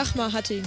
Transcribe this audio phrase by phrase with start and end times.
[0.00, 0.62] Sag mal Hatting.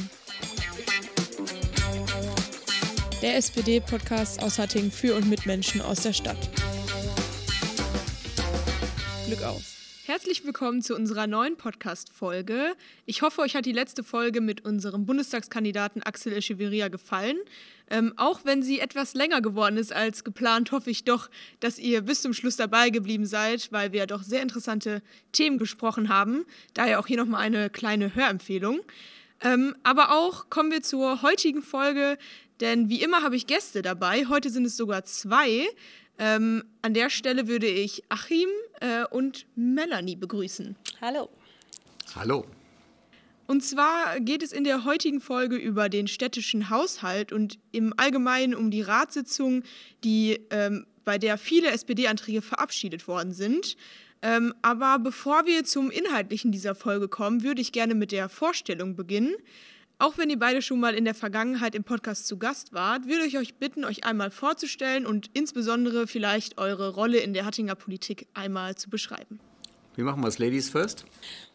[3.21, 6.49] Der SPD-Podcast aus Hatting für und mit Menschen aus der Stadt.
[9.27, 9.63] Glück auf.
[10.05, 12.73] Herzlich willkommen zu unserer neuen Podcast-Folge.
[13.05, 17.37] Ich hoffe, euch hat die letzte Folge mit unserem Bundestagskandidaten Axel Echeverria gefallen.
[17.89, 21.29] Ähm, auch wenn sie etwas länger geworden ist als geplant, hoffe ich doch,
[21.61, 25.01] dass ihr bis zum Schluss dabei geblieben seid, weil wir doch sehr interessante
[25.31, 26.45] Themen gesprochen haben.
[26.73, 28.81] Daher auch hier nochmal eine kleine Hörempfehlung.
[29.43, 32.17] Ähm, aber auch kommen wir zur heutigen Folge,
[32.59, 34.25] denn wie immer habe ich Gäste dabei.
[34.27, 35.67] Heute sind es sogar zwei.
[36.19, 38.49] Ähm, an der Stelle würde ich Achim
[38.79, 40.75] äh, und Melanie begrüßen.
[41.01, 41.29] Hallo.
[42.15, 42.45] Hallo.
[43.47, 48.55] Und zwar geht es in der heutigen Folge über den städtischen Haushalt und im Allgemeinen
[48.55, 49.63] um die Ratssitzung,
[50.03, 53.75] die, ähm, bei der viele SPD-Anträge verabschiedet worden sind.
[54.21, 58.95] Ähm, aber bevor wir zum Inhaltlichen dieser Folge kommen, würde ich gerne mit der Vorstellung
[58.95, 59.33] beginnen.
[59.97, 63.25] Auch wenn ihr beide schon mal in der Vergangenheit im Podcast zu Gast wart, würde
[63.25, 68.27] ich euch bitten, euch einmal vorzustellen und insbesondere vielleicht eure Rolle in der Hattinger Politik
[68.33, 69.39] einmal zu beschreiben.
[70.01, 71.05] Wie machen wir es Ladies first?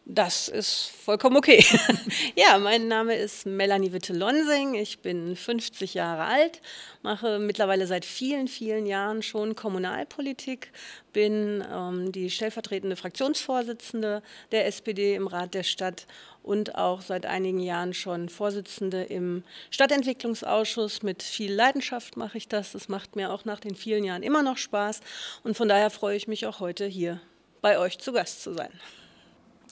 [0.05, 1.65] Das ist vollkommen okay.
[2.37, 4.73] ja, mein Name ist Melanie Witte-Lonsing.
[4.75, 6.61] Ich bin 50 Jahre alt,
[7.01, 10.71] mache mittlerweile seit vielen, vielen Jahren schon Kommunalpolitik,
[11.11, 16.07] bin ähm, die stellvertretende Fraktionsvorsitzende der SPD im Rat der Stadt
[16.41, 21.03] und auch seit einigen Jahren schon Vorsitzende im Stadtentwicklungsausschuss.
[21.03, 22.71] Mit viel Leidenschaft mache ich das.
[22.71, 25.01] Das macht mir auch nach den vielen Jahren immer noch Spaß.
[25.43, 27.19] Und von daher freue ich mich auch heute hier
[27.61, 28.71] bei euch zu Gast zu sein.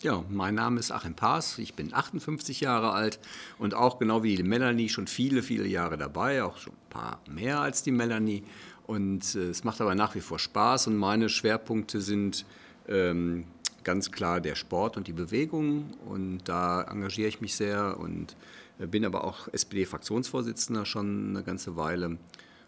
[0.02, 3.20] Ja, mein Name ist Achim Paas, ich bin 58 Jahre alt
[3.58, 7.20] und auch genau wie die Melanie schon viele, viele Jahre dabei, auch schon ein paar
[7.30, 8.44] mehr als die Melanie.
[8.88, 12.46] Und äh, es macht aber nach wie vor Spaß und meine Schwerpunkte sind
[12.88, 13.46] ähm,
[13.84, 18.36] ganz klar der Sport und die Bewegung und da engagiere ich mich sehr und
[18.80, 22.18] äh, bin aber auch SPD-Fraktionsvorsitzender schon eine ganze Weile.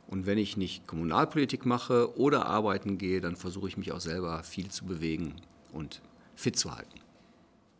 [0.07, 4.41] Und wenn ich nicht Kommunalpolitik mache oder arbeiten gehe, dann versuche ich mich auch selber
[4.44, 5.35] viel zu bewegen
[5.73, 6.01] und
[6.35, 7.00] fit zu halten.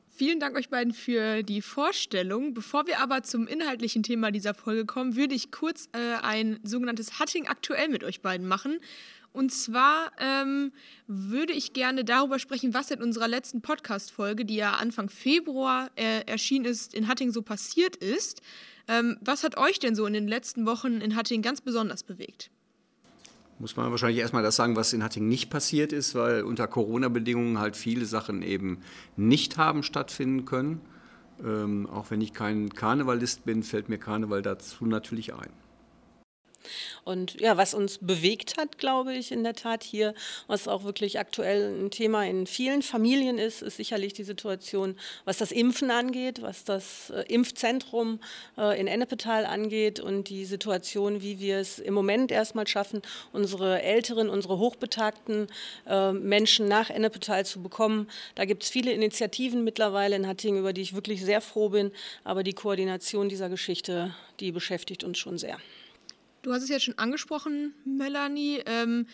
[0.10, 2.56] Vielen Dank euch beiden für die Vorstellung.
[2.56, 7.20] Bevor wir aber zum inhaltlichen Thema dieser Folge kommen, würde ich kurz äh, ein sogenanntes
[7.20, 8.80] Hatting aktuell mit euch beiden machen.
[9.32, 10.72] Und zwar ähm,
[11.06, 16.22] würde ich gerne darüber sprechen, was in unserer letzten Podcast-Folge, die ja Anfang Februar äh,
[16.26, 18.42] erschienen ist, in Hatting so passiert ist.
[18.88, 22.50] Ähm, was hat euch denn so in den letzten Wochen in Hatting ganz besonders bewegt?
[23.60, 27.58] Muss man wahrscheinlich erstmal das sagen, was in Hatting nicht passiert ist, weil unter Corona-Bedingungen
[27.60, 28.82] halt viele Sachen eben
[29.16, 30.82] nicht haben stattfinden können.
[31.44, 35.50] Ähm, auch wenn ich kein Karnevalist bin, fällt mir Karneval dazu natürlich ein.
[37.04, 40.14] Und ja, was uns bewegt hat, glaube ich, in der Tat hier,
[40.48, 44.96] was auch wirklich aktuell ein Thema in vielen Familien ist, ist sicherlich die Situation,
[45.26, 48.20] was das Impfen angeht, was das äh, Impfzentrum
[48.58, 53.02] äh, in Ennepetal angeht und die Situation, wie wir es im Moment erstmal schaffen,
[53.32, 55.48] unsere älteren, unsere hochbetagten
[55.88, 58.08] äh, Menschen nach Ennepetal zu bekommen.
[58.36, 61.92] Da gibt es viele Initiativen mittlerweile in Hattingen, über die ich wirklich sehr froh bin,
[62.24, 65.58] aber die Koordination dieser Geschichte, die beschäftigt uns schon sehr.
[66.42, 68.62] Du hast es jetzt schon angesprochen, Melanie.
[68.66, 69.08] Ähm,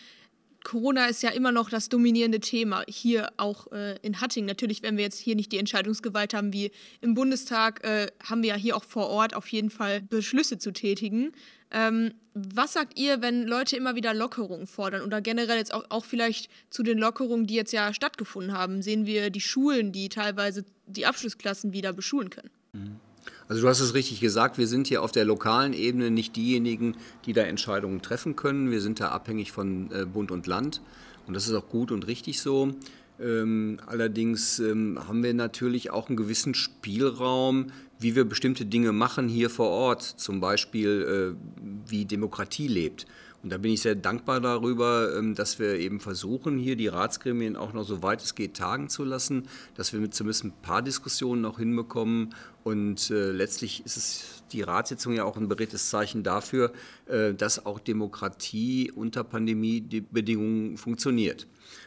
[0.64, 4.46] Corona ist ja immer noch das dominierende Thema hier auch äh, in Hatting.
[4.46, 8.50] Natürlich, wenn wir jetzt hier nicht die Entscheidungsgewalt haben wie im Bundestag, äh, haben wir
[8.50, 11.32] ja hier auch vor Ort auf jeden Fall Beschlüsse zu tätigen.
[11.70, 16.04] Ähm, was sagt ihr, wenn Leute immer wieder Lockerungen fordern oder generell jetzt auch, auch
[16.04, 18.80] vielleicht zu den Lockerungen, die jetzt ja stattgefunden haben?
[18.80, 22.50] Sehen wir die Schulen, die teilweise die Abschlussklassen wieder beschulen können?
[22.72, 23.00] Mhm.
[23.48, 26.96] Also du hast es richtig gesagt, wir sind hier auf der lokalen Ebene nicht diejenigen,
[27.26, 28.70] die da Entscheidungen treffen können.
[28.70, 30.80] Wir sind da abhängig von äh, Bund und Land
[31.26, 32.74] und das ist auch gut und richtig so.
[33.20, 37.66] Ähm, allerdings ähm, haben wir natürlich auch einen gewissen Spielraum,
[37.98, 43.06] wie wir bestimmte Dinge machen hier vor Ort, zum Beispiel äh, wie Demokratie lebt.
[43.44, 47.56] Und da bin ich sehr dankbar darüber, ähm, dass wir eben versuchen, hier die Ratsgremien
[47.56, 50.80] auch noch so weit es geht tagen zu lassen, dass wir mit zumindest ein paar
[50.80, 52.34] Diskussionen noch hinbekommen.
[52.62, 56.72] Und äh, letztlich ist es die Ratssitzung ja auch ein beredtes Zeichen dafür,
[57.04, 61.46] äh, dass auch Demokratie unter Pandemiebedingungen funktioniert.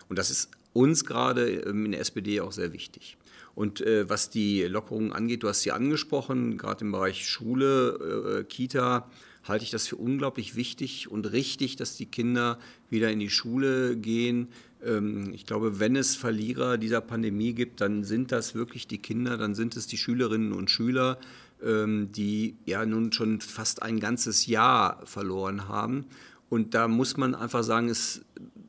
[0.10, 3.18] Und das ist uns gerade ähm, in der SPD auch sehr wichtig.
[3.56, 8.44] Und äh, was die Lockerungen angeht, du hast sie angesprochen, gerade im Bereich Schule, äh,
[8.44, 9.10] Kita,
[9.50, 12.60] halte ich das für unglaublich wichtig und richtig, dass die Kinder
[12.90, 14.48] wieder in die Schule gehen.
[14.84, 19.38] Ähm, ich glaube, wenn es Verlierer dieser Pandemie gibt, dann sind das wirklich die Kinder,
[19.38, 21.20] dann sind es die Schülerinnen und Schüler,
[21.64, 26.06] ähm, die ja nun schon fast ein ganzes Jahr verloren haben.
[26.50, 28.22] Und da muss man einfach sagen, es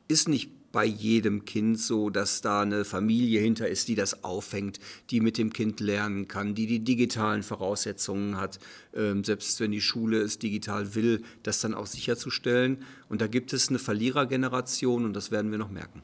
[0.07, 4.79] ist nicht bei jedem Kind so, dass da eine Familie hinter ist, die das auffängt,
[5.09, 8.59] die mit dem Kind lernen kann, die die digitalen Voraussetzungen hat,
[8.93, 12.85] ähm, selbst wenn die Schule es digital will, das dann auch sicherzustellen.
[13.07, 16.03] Und da gibt es eine Verlierergeneration und das werden wir noch merken.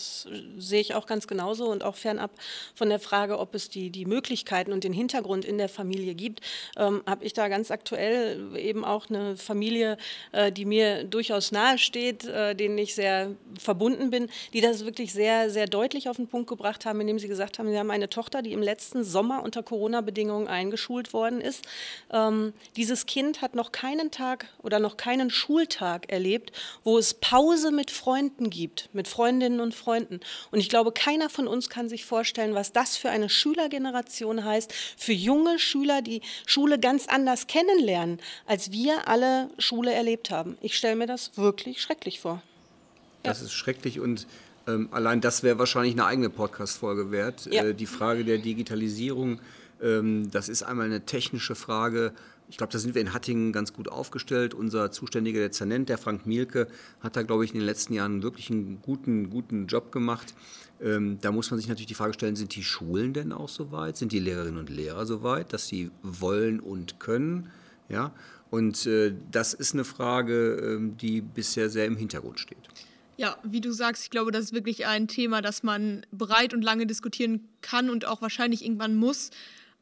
[0.00, 0.26] Das
[0.56, 2.30] sehe ich auch ganz genauso und auch fernab
[2.74, 6.40] von der Frage, ob es die, die Möglichkeiten und den Hintergrund in der Familie gibt,
[6.78, 9.98] ähm, habe ich da ganz aktuell eben auch eine Familie,
[10.32, 15.12] äh, die mir durchaus nahe steht, äh, denen ich sehr verbunden bin, die das wirklich
[15.12, 18.08] sehr, sehr deutlich auf den Punkt gebracht haben, indem sie gesagt haben, sie haben eine
[18.08, 21.62] Tochter, die im letzten Sommer unter Corona-Bedingungen eingeschult worden ist.
[22.10, 26.52] Ähm, dieses Kind hat noch keinen Tag oder noch keinen Schultag erlebt,
[26.84, 30.20] wo es Pause mit Freunden gibt, mit Freundinnen und Freunden Freunden.
[30.52, 34.72] Und ich glaube, keiner von uns kann sich vorstellen, was das für eine Schülergeneration heißt,
[34.96, 40.56] für junge Schüler, die Schule ganz anders kennenlernen, als wir alle Schule erlebt haben.
[40.60, 42.40] Ich stelle mir das wirklich schrecklich vor.
[43.24, 44.28] Das ist schrecklich und
[44.68, 47.48] ähm, allein das wäre wahrscheinlich eine eigene Podcast-Folge wert.
[47.50, 47.64] Ja.
[47.64, 49.40] Äh, die Frage der Digitalisierung,
[49.82, 52.12] ähm, das ist einmal eine technische Frage,
[52.50, 54.54] ich glaube, da sind wir in Hattingen ganz gut aufgestellt.
[54.54, 56.66] Unser zuständiger Dezernent, der Frank Mielke,
[57.00, 60.34] hat da, glaube ich, in den letzten Jahren wirklich einen guten, guten Job gemacht.
[60.82, 63.70] Ähm, da muss man sich natürlich die Frage stellen, sind die Schulen denn auch so
[63.70, 63.96] weit?
[63.96, 67.50] Sind die Lehrerinnen und Lehrer so weit, dass sie wollen und können?
[67.88, 68.12] Ja?
[68.50, 72.68] Und äh, das ist eine Frage, äh, die bisher sehr im Hintergrund steht.
[73.16, 76.62] Ja, wie du sagst, ich glaube, das ist wirklich ein Thema, das man breit und
[76.62, 79.30] lange diskutieren kann und auch wahrscheinlich irgendwann muss.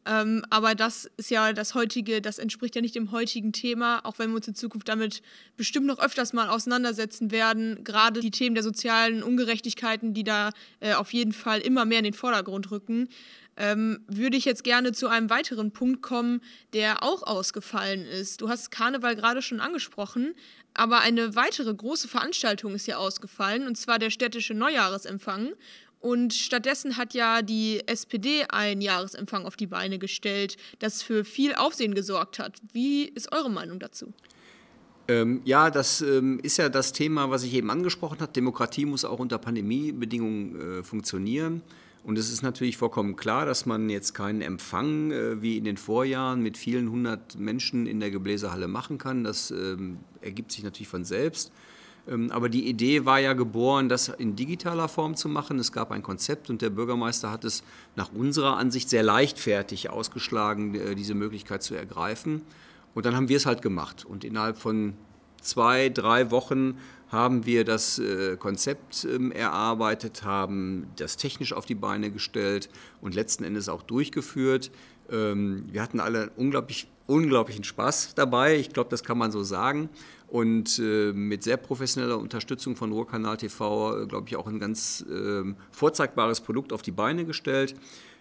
[0.08, 4.18] Ähm, aber das ist ja das heutige, das entspricht ja nicht dem heutigen Thema, auch
[4.18, 5.20] wenn wir uns in Zukunft damit
[5.58, 7.84] bestimmt noch öfters mal auseinandersetzen werden.
[7.84, 10.50] Gerade die Themen der sozialen Ungerechtigkeiten, die da
[10.80, 13.08] äh, auf jeden Fall immer mehr in den Vordergrund rücken.
[13.58, 16.40] Ähm, würde ich jetzt gerne zu einem weiteren Punkt kommen,
[16.72, 18.40] der auch ausgefallen ist.
[18.40, 20.34] Du hast Karneval gerade schon angesprochen,
[20.74, 25.50] aber eine weitere große Veranstaltung ist ja ausgefallen, und zwar der städtische Neujahresempfang.
[26.00, 31.54] Und stattdessen hat ja die SPD einen Jahresempfang auf die Beine gestellt, das für viel
[31.54, 32.58] Aufsehen gesorgt hat.
[32.72, 34.12] Wie ist eure Meinung dazu?
[35.08, 38.32] Ähm, ja, das ähm, ist ja das Thema, was ich eben angesprochen habe.
[38.32, 41.62] Demokratie muss auch unter Pandemiebedingungen äh, funktionieren.
[42.04, 45.76] Und es ist natürlich vollkommen klar, dass man jetzt keinen Empfang äh, wie in den
[45.76, 49.24] Vorjahren mit vielen hundert Menschen in der Gebläsehalle machen kann.
[49.24, 51.52] Das ähm, ergibt sich natürlich von selbst.
[52.08, 55.58] Ähm, aber die Idee war ja geboren, das in digitaler Form zu machen.
[55.58, 57.62] Es gab ein Konzept und der Bürgermeister hat es
[57.96, 62.42] nach unserer Ansicht sehr leichtfertig ausgeschlagen, äh, diese Möglichkeit zu ergreifen.
[62.94, 64.04] Und dann haben wir es halt gemacht.
[64.04, 64.94] Und innerhalb von
[65.40, 66.78] zwei, drei Wochen
[67.10, 72.68] haben wir das äh, Konzept ähm, erarbeitet, haben das technisch auf die Beine gestellt
[73.00, 74.70] und letzten Endes auch durchgeführt.
[75.10, 78.56] Ähm, wir hatten alle unglaublich, unglaublichen Spaß dabei.
[78.56, 79.88] Ich glaube, das kann man so sagen
[80.28, 85.04] und äh, mit sehr professioneller Unterstützung von Ruhrkanal TV, äh, glaube ich, auch ein ganz
[85.10, 87.74] äh, vorzeigbares Produkt auf die Beine gestellt.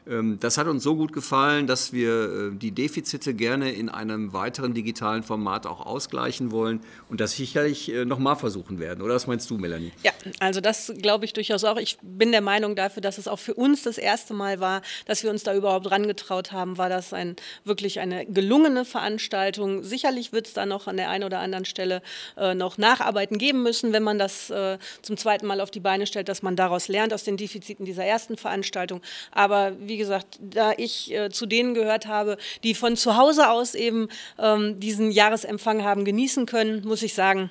[0.09, 4.33] Ähm, das hat uns so gut gefallen, dass wir äh, die Defizite gerne in einem
[4.33, 9.01] weiteren digitalen Format auch ausgleichen wollen und das sicherlich äh, nochmal versuchen werden.
[9.01, 9.91] Oder was meinst du, Melanie?
[10.03, 11.77] Ja, also das glaube ich durchaus auch.
[11.77, 15.23] Ich bin der Meinung dafür, dass es auch für uns das erste Mal war, dass
[15.23, 19.83] wir uns da überhaupt rangetraut haben, war das ein, wirklich eine gelungene Veranstaltung.
[19.83, 22.01] Sicherlich wird es da noch an der einen oder anderen Stelle
[22.37, 26.07] äh, noch Nacharbeiten geben müssen, wenn man das äh, zum zweiten Mal auf die Beine
[26.07, 29.01] stellt, dass man daraus lernt aus den Defiziten dieser ersten Veranstaltung.
[29.31, 33.49] Aber wie wie gesagt, da ich äh, zu denen gehört habe, die von zu Hause
[33.49, 37.49] aus eben ähm, diesen Jahresempfang haben genießen können, muss ich sagen,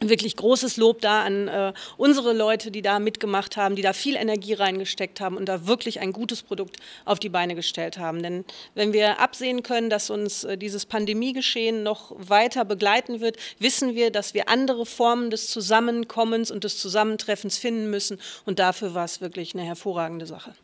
[0.00, 4.16] wirklich großes Lob da an äh, unsere Leute, die da mitgemacht haben, die da viel
[4.16, 8.22] Energie reingesteckt haben und da wirklich ein gutes Produkt auf die Beine gestellt haben.
[8.22, 13.94] Denn wenn wir absehen können, dass uns äh, dieses Pandemiegeschehen noch weiter begleiten wird, wissen
[13.94, 18.18] wir, dass wir andere Formen des Zusammenkommens und des Zusammentreffens finden müssen.
[18.46, 20.54] Und dafür war es wirklich eine hervorragende Sache.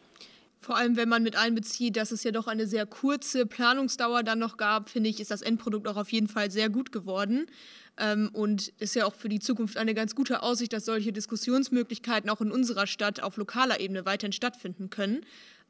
[0.63, 4.39] Vor allem, wenn man mit einbezieht, dass es ja doch eine sehr kurze Planungsdauer dann
[4.39, 7.47] noch gab, finde ich, ist das Endprodukt auch auf jeden Fall sehr gut geworden.
[7.97, 12.29] Ähm, und ist ja auch für die Zukunft eine ganz gute Aussicht, dass solche Diskussionsmöglichkeiten
[12.29, 15.23] auch in unserer Stadt auf lokaler Ebene weiterhin stattfinden können.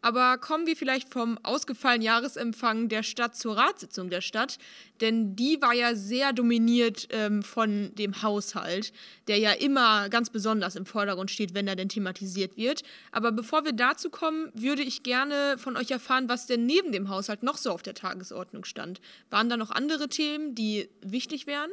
[0.02, 4.58] Aber kommen wir vielleicht vom ausgefallenen Jahresempfang der Stadt zur Ratssitzung der Stadt,
[5.00, 8.92] denn die war ja sehr dominiert ähm, von dem Haushalt,
[9.28, 12.82] der ja immer ganz besonders im Vordergrund steht, wenn er denn thematisiert wird.
[13.12, 17.08] Aber bevor wir dazu kommen, würde ich gerne von euch erfahren, was denn neben dem
[17.08, 19.00] Haushalt noch so auf der Tagesordnung stand.
[19.28, 21.70] Waren da noch andere Themen, die wichtig wären?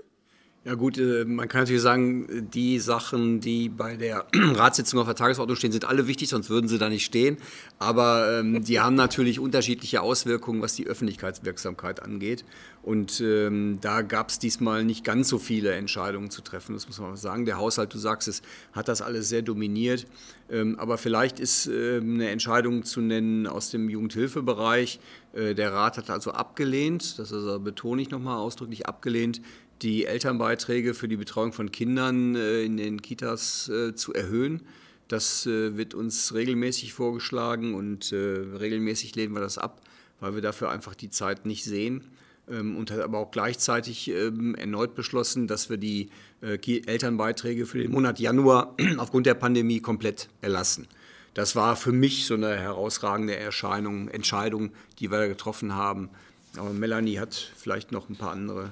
[0.67, 5.15] Ja gut, äh, man kann natürlich sagen, die Sachen, die bei der Ratssitzung auf der
[5.15, 7.37] Tagesordnung stehen, sind alle wichtig, sonst würden sie da nicht stehen.
[7.79, 12.43] Aber ähm, die haben natürlich unterschiedliche Auswirkungen, was die Öffentlichkeitswirksamkeit angeht.
[12.83, 16.99] Und ähm, da gab es diesmal nicht ganz so viele Entscheidungen zu treffen, das muss
[16.99, 17.45] man sagen.
[17.45, 18.41] Der Haushalt, du sagst es,
[18.73, 20.05] hat das alles sehr dominiert.
[20.49, 24.99] Ähm, aber vielleicht ist äh, eine Entscheidung zu nennen aus dem Jugendhilfebereich.
[25.33, 29.41] Äh, der Rat hat also abgelehnt, das also betone ich nochmal ausdrücklich abgelehnt,
[29.81, 34.61] die Elternbeiträge für die Betreuung von Kindern äh, in den Kitas äh, zu erhöhen.
[35.07, 39.81] Das äh, wird uns regelmäßig vorgeschlagen und regelmäßig lehnen wir das ab,
[40.19, 42.03] weil wir dafür einfach die Zeit nicht sehen.
[42.49, 47.91] Ähm, und hat aber auch gleichzeitig ähm, erneut beschlossen, dass wir die Elternbeiträge für den
[47.91, 50.87] Monat Januar aufgrund der Pandemie komplett erlassen.
[51.33, 56.09] Das war für mich so eine herausragende Erscheinung, Entscheidung, die wir getroffen haben.
[56.57, 58.71] Aber Melanie hat vielleicht noch ein paar andere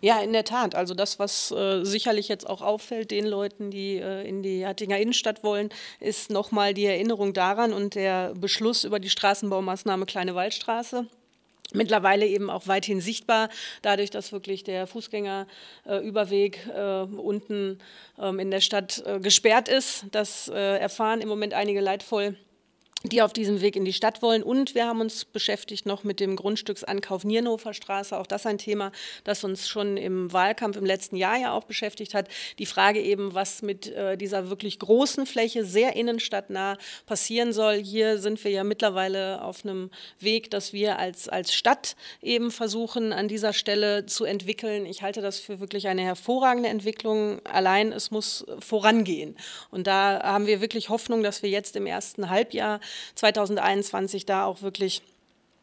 [0.00, 0.74] ja, in der Tat.
[0.74, 4.98] Also das, was äh, sicherlich jetzt auch auffällt den Leuten, die äh, in die Hattinger
[4.98, 11.06] Innenstadt wollen, ist nochmal die Erinnerung daran und der Beschluss über die Straßenbaumaßnahme Kleine Waldstraße.
[11.72, 13.48] Mittlerweile eben auch weithin sichtbar,
[13.82, 17.78] dadurch, dass wirklich der Fußgängerüberweg äh, unten
[18.20, 20.04] ähm, in der Stadt äh, gesperrt ist.
[20.12, 22.36] Das äh, erfahren im Moment einige leidvoll
[23.08, 24.42] die auf diesem Weg in die Stadt wollen.
[24.42, 28.16] Und wir haben uns beschäftigt noch mit dem Grundstücksankauf Nierenhofer Straße.
[28.16, 28.92] Auch das ein Thema,
[29.24, 32.28] das uns schon im Wahlkampf im letzten Jahr ja auch beschäftigt hat.
[32.58, 37.76] Die Frage eben, was mit äh, dieser wirklich großen Fläche, sehr innenstadtnah passieren soll.
[37.76, 43.12] Hier sind wir ja mittlerweile auf einem Weg, dass wir als, als Stadt eben versuchen,
[43.12, 44.86] an dieser Stelle zu entwickeln.
[44.86, 47.40] Ich halte das für wirklich eine hervorragende Entwicklung.
[47.44, 49.36] Allein es muss vorangehen.
[49.70, 52.80] Und da haben wir wirklich Hoffnung, dass wir jetzt im ersten Halbjahr
[53.14, 55.02] 2021 da auch wirklich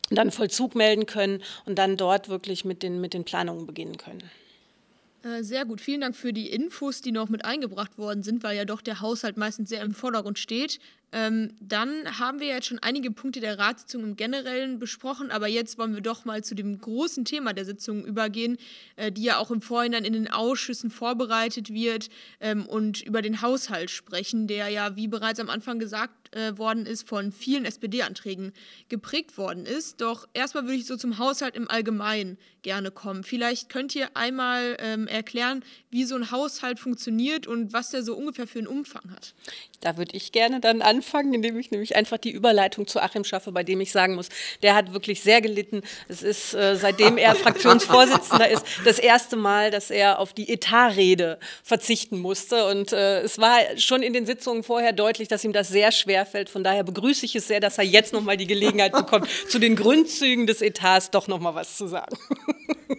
[0.10, 4.24] dann Vollzug melden können und dann dort wirklich mit den, mit den Planungen beginnen können.
[5.24, 8.58] Äh, sehr gut, vielen Dank für die Infos, die noch mit eingebracht worden sind, weil
[8.58, 10.80] ja doch der Haushalt meistens sehr im Vordergrund steht.
[11.14, 15.78] Ähm, dann haben wir jetzt schon einige Punkte der Ratssitzung im Generellen besprochen, aber jetzt
[15.78, 18.58] wollen wir doch mal zu dem großen Thema der Sitzung übergehen,
[18.96, 23.42] äh, die ja auch im Vorhinein in den Ausschüssen vorbereitet wird ähm, und über den
[23.44, 28.52] Haushalt sprechen, der ja, wie bereits am Anfang gesagt äh, worden ist, von vielen SPD-Anträgen
[28.90, 30.02] geprägt worden ist.
[30.02, 33.24] Doch erstmal würde ich so zum Haushalt im Allgemeinen gerne kommen.
[33.24, 38.16] Vielleicht könnt ihr einmal ähm, erklären, wie so ein Haushalt funktioniert und was der so
[38.16, 39.36] ungefähr für einen Umfang hat.
[39.82, 41.03] Da würde ich gerne dann anfangen,
[41.34, 44.30] indem ich nämlich einfach die Überleitung zu Achim schaffe, bei dem ich sagen muss,
[44.62, 45.82] der hat wirklich sehr gelitten.
[46.08, 51.40] Es ist, äh, seitdem er Fraktionsvorsitzender ist, das erste Mal, dass er auf die Etatrede
[51.64, 52.68] verzichten musste.
[52.68, 56.26] Und äh, es war schon in den Sitzungen vorher deutlich, dass ihm das sehr schwer
[56.26, 56.50] fällt.
[56.50, 59.76] Von daher begrüße ich es sehr, dass er jetzt nochmal die Gelegenheit bekommt, zu den
[59.76, 62.16] Grundzügen des Etats doch nochmal was zu sagen.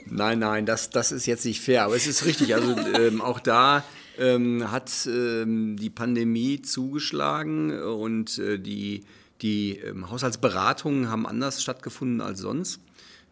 [0.06, 1.84] Nein, nein, das, das ist jetzt nicht fair.
[1.84, 2.54] Aber es ist richtig.
[2.54, 3.84] Also ähm, auch da
[4.18, 9.04] ähm, hat ähm, die Pandemie zugeschlagen und äh, die,
[9.42, 12.80] die ähm, Haushaltsberatungen haben anders stattgefunden als sonst.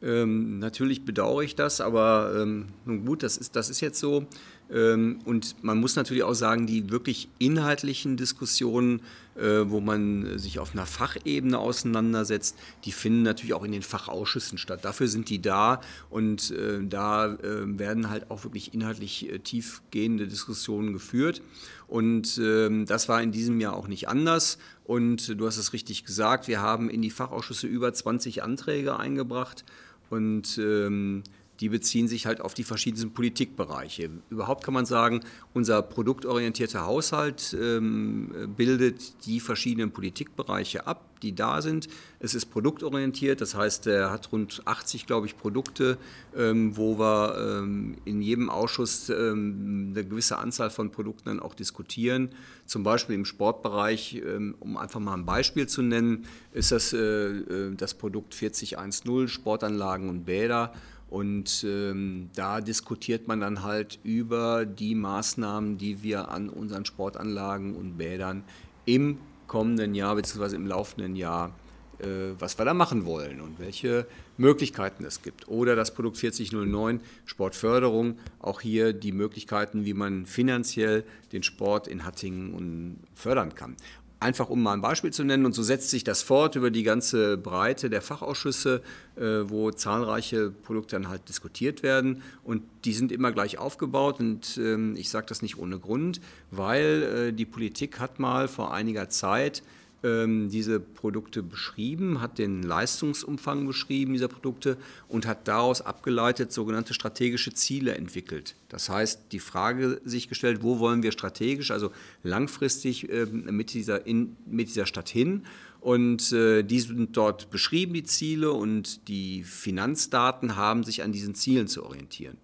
[0.03, 4.27] Ähm, natürlich bedauere ich das, aber ähm, nun gut, das ist, das ist jetzt so.
[4.73, 9.01] Ähm, und man muss natürlich auch sagen, die wirklich inhaltlichen Diskussionen,
[9.35, 14.59] äh, wo man sich auf einer Fachebene auseinandersetzt, die finden natürlich auch in den Fachausschüssen
[14.59, 14.85] statt.
[14.85, 20.93] Dafür sind die da und äh, da äh, werden halt auch wirklich inhaltlich tiefgehende Diskussionen
[20.93, 21.43] geführt.
[21.87, 24.59] Und ähm, das war in diesem Jahr auch nicht anders.
[24.85, 29.65] Und du hast es richtig gesagt, wir haben in die Fachausschüsse über 20 Anträge eingebracht
[30.09, 31.23] und ähm,
[31.63, 34.11] die beziehen sich halt auf die verschiedensten Politikbereiche.
[34.31, 35.21] Überhaupt kann man sagen,
[35.55, 41.87] unser produktorientierter Haushalt ähm, bildet die verschiedenen Politikbereiche ab, die da sind.
[42.19, 45.99] Es ist produktorientiert, das heißt, er hat rund 80, glaube ich, Produkte,
[46.37, 51.55] ähm, wo wir ähm, in jedem Ausschuss ähm, eine gewisse Anzahl von Produkten dann auch
[51.55, 52.31] diskutieren.
[52.67, 56.99] Zum Beispiel im Sportbereich, ähm, um einfach mal ein Beispiel zu nennen, ist das äh,
[56.99, 60.73] äh das Produkt 4010 Sportanlagen und Bäder.
[61.13, 67.77] Und ähm, da diskutiert man dann halt über die Maßnahmen, die wir an unseren Sportanlagen
[67.77, 68.45] und Bädern
[68.87, 70.57] im kommenden Jahr bzw.
[70.57, 71.53] im laufenden Jahr,
[71.99, 74.07] äh, was wir da machen wollen und welche
[74.39, 75.49] Möglichkeiten es gibt.
[75.49, 82.07] Oder das Produkt 4009 Sportförderung, auch hier die Möglichkeiten, wie man finanziell den Sport in
[82.07, 83.77] Hattingen fördern kann.
[84.23, 86.85] Einfach um mal ein Beispiel zu nennen, und so setzt sich das fort über die
[86.85, 88.81] ganze Breite der Fachausschüsse,
[89.17, 92.23] äh, wo zahlreiche Produkte dann halt diskutiert werden.
[92.45, 94.21] Und die sind immer gleich aufgebaut.
[94.21, 96.21] Und ähm, ich sage das nicht ohne Grund,
[96.53, 99.65] weil äh, die Politik hat mal vor einiger Zeit
[100.03, 104.77] ähm, diese Produkte beschrieben, hat den Leistungsumfang beschrieben dieser Produkte
[105.09, 108.57] und hat daraus abgeleitet sogenannte strategische Ziele entwickelt.
[108.69, 111.91] Das heißt, die Frage sich gestellt, wo wollen wir strategisch, also
[112.23, 115.43] langfristig äh, mit, dieser in, mit dieser Stadt hin
[115.83, 121.35] und äh, die sind dort beschrieben, die Ziele, und die Finanzdaten haben sich an diesen
[121.35, 122.37] Zielen zu orientieren.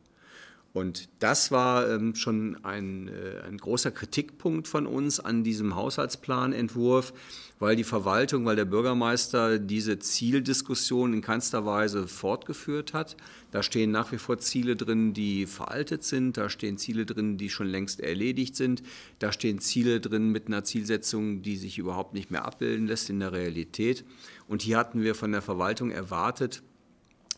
[0.78, 7.12] Und das war ähm, schon ein, äh, ein großer Kritikpunkt von uns an diesem Haushaltsplanentwurf,
[7.58, 13.16] weil die Verwaltung, weil der Bürgermeister diese Zieldiskussion in keinster Weise fortgeführt hat.
[13.50, 17.50] Da stehen nach wie vor Ziele drin, die veraltet sind, da stehen Ziele drin, die
[17.50, 18.84] schon längst erledigt sind,
[19.18, 23.18] da stehen Ziele drin mit einer Zielsetzung, die sich überhaupt nicht mehr abbilden lässt in
[23.18, 24.04] der Realität.
[24.46, 26.62] Und hier hatten wir von der Verwaltung erwartet,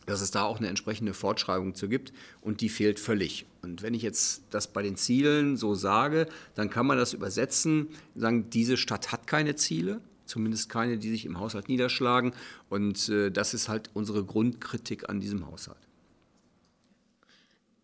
[0.05, 3.45] dass es da auch eine entsprechende Fortschreibung zu gibt und die fehlt völlig.
[3.61, 7.89] Und wenn ich jetzt das bei den Zielen so sage, dann kann man das übersetzen,
[8.15, 12.33] sagen, diese Stadt hat keine Ziele, zumindest keine, die sich im Haushalt niederschlagen
[12.69, 15.90] und äh, das ist halt unsere Grundkritik an diesem Haushalt.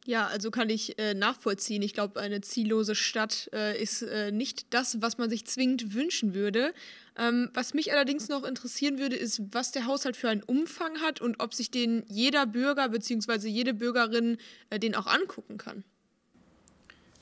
[0.07, 1.81] Ja, also kann ich äh, nachvollziehen.
[1.81, 6.33] Ich glaube, eine ziellose Stadt äh, ist äh, nicht das, was man sich zwingend wünschen
[6.33, 6.73] würde.
[7.17, 11.19] Ähm, was mich allerdings noch interessieren würde, ist, was der Haushalt für einen Umfang hat
[11.19, 13.49] und ob sich den jeder Bürger bzw.
[13.49, 14.37] jede Bürgerin
[14.69, 15.83] äh, den auch angucken kann.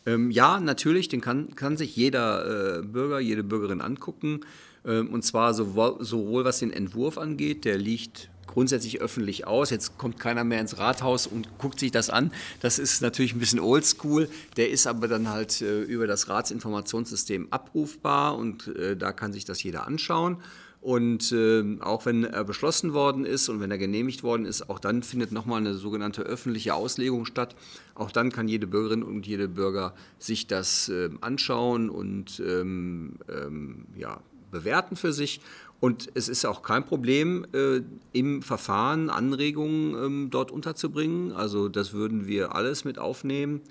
[0.05, 4.41] Ähm, ja, natürlich, den kann, kann sich jeder äh, Bürger, jede Bürgerin angucken.
[4.85, 9.69] Ähm, und zwar sowohl, sowohl was den Entwurf angeht, der liegt grundsätzlich öffentlich aus.
[9.69, 12.31] Jetzt kommt keiner mehr ins Rathaus und guckt sich das an.
[12.61, 14.29] Das ist natürlich ein bisschen oldschool.
[14.55, 19.43] Der ist aber dann halt äh, über das Ratsinformationssystem abrufbar und äh, da kann sich
[19.43, 20.37] das jeder anschauen.
[20.79, 24.79] Und äh, auch wenn er beschlossen worden ist und wenn er genehmigt worden ist, auch
[24.79, 27.57] dann findet nochmal eine sogenannte öffentliche Auslegung statt.
[27.93, 33.87] Auch dann kann jede Bürgerin und jede Bürger sich das äh, anschauen und ähm, ähm,
[33.97, 34.21] ja,
[34.51, 35.41] bewerten für sich.
[35.85, 41.31] Und es ist auch kein Problem, äh, im Verfahren Anregungen ähm, dort unterzubringen.
[41.31, 43.61] Also das würden wir alles mit aufnehmen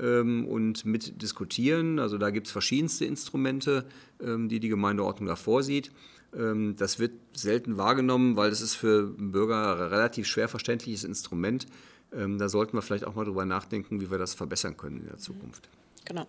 [0.00, 1.98] ähm, und mit diskutieren.
[1.98, 3.84] Also da gibt es verschiedenste Instrumente,
[4.18, 5.90] ähm, die die Gemeindeordnung da vorsieht.
[6.34, 11.66] Ähm, das wird selten wahrgenommen, weil das ist für Bürger ein relativ schwer verständliches Instrument.
[12.14, 15.08] Ähm, da sollten wir vielleicht auch mal drüber nachdenken, wie wir das verbessern können in
[15.08, 15.68] der Zukunft.
[16.04, 16.26] Genau.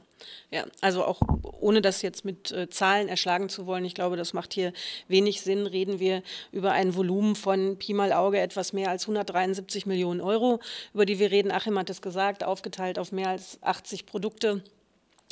[0.52, 1.22] Ja, also auch
[1.62, 4.74] ohne das jetzt mit äh, Zahlen erschlagen zu wollen, ich glaube, das macht hier
[5.08, 9.86] wenig Sinn, reden wir über ein Volumen von Pi mal Auge etwas mehr als 173
[9.86, 10.60] Millionen Euro,
[10.94, 11.52] über die wir reden.
[11.52, 14.64] Achim hat es gesagt, aufgeteilt auf mehr als 80 Produkte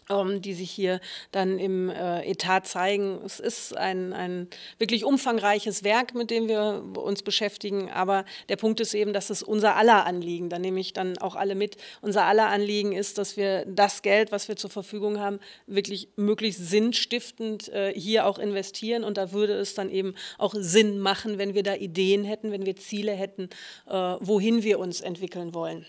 [0.10, 3.20] die sich hier dann im äh, Etat zeigen.
[3.26, 4.48] Es ist ein, ein
[4.80, 9.43] wirklich umfangreiches Werk, mit dem wir uns beschäftigen, aber der Punkt ist eben, dass es
[9.43, 13.36] unser aller Anliegen, da nehme ich dann auch alle mit, unser aller Anliegen ist, dass
[13.36, 19.04] wir das Geld, was wir zur Verfügung haben, wirklich möglichst sinnstiftend äh, hier auch investieren
[19.04, 22.65] und da würde es dann eben auch Sinn machen, wenn wir da Ideen hätten, wenn
[22.65, 23.50] wir Ziele hätten,
[23.88, 25.86] äh, wohin wir uns entwickeln wollen.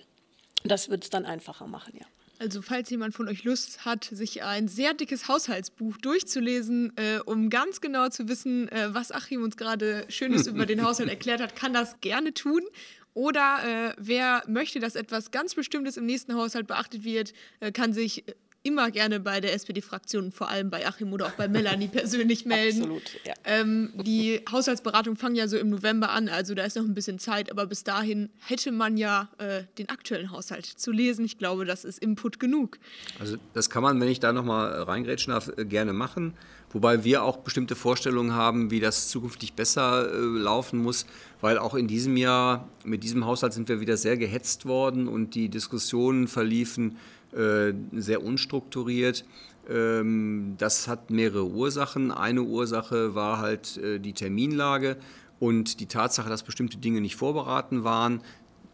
[0.64, 2.06] Das wird es dann einfacher machen, ja.
[2.40, 7.50] Also falls jemand von euch Lust hat, sich ein sehr dickes Haushaltsbuch durchzulesen, äh, um
[7.50, 11.56] ganz genau zu wissen, äh, was Achim uns gerade Schönes über den Haushalt erklärt hat,
[11.56, 12.62] kann das gerne tun.
[13.12, 17.92] Oder äh, wer möchte, dass etwas ganz Bestimmtes im nächsten Haushalt beachtet wird, äh, kann
[17.92, 18.24] sich
[18.62, 22.82] immer gerne bei der SPD-Fraktion, vor allem bei Achim oder auch bei Melanie persönlich melden.
[22.82, 23.34] Absolut, ja.
[23.44, 27.18] Ähm, die Haushaltsberatungen fangen ja so im November an, also da ist noch ein bisschen
[27.18, 31.24] Zeit, aber bis dahin hätte man ja äh, den aktuellen Haushalt zu lesen.
[31.24, 32.78] Ich glaube, das ist Input genug.
[33.20, 36.34] Also das kann man, wenn ich da nochmal reingrätschen darf, äh, gerne machen.
[36.70, 41.06] Wobei wir auch bestimmte Vorstellungen haben, wie das zukünftig besser äh, laufen muss,
[41.40, 45.34] weil auch in diesem Jahr, mit diesem Haushalt sind wir wieder sehr gehetzt worden und
[45.34, 49.24] die Diskussionen verliefen äh, sehr unstrukturiert.
[49.68, 52.10] Ähm, das hat mehrere Ursachen.
[52.10, 54.96] Eine Ursache war halt äh, die Terminlage
[55.40, 58.22] und die Tatsache, dass bestimmte Dinge nicht vorberaten waren.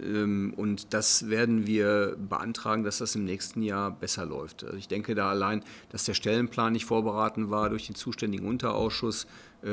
[0.01, 4.65] Ähm, und das werden wir beantragen, dass das im nächsten Jahr besser läuft.
[4.65, 9.25] Also ich denke da allein, dass der Stellenplan nicht vorberaten war durch den zuständigen Unterausschuss,
[9.25, 9.29] äh,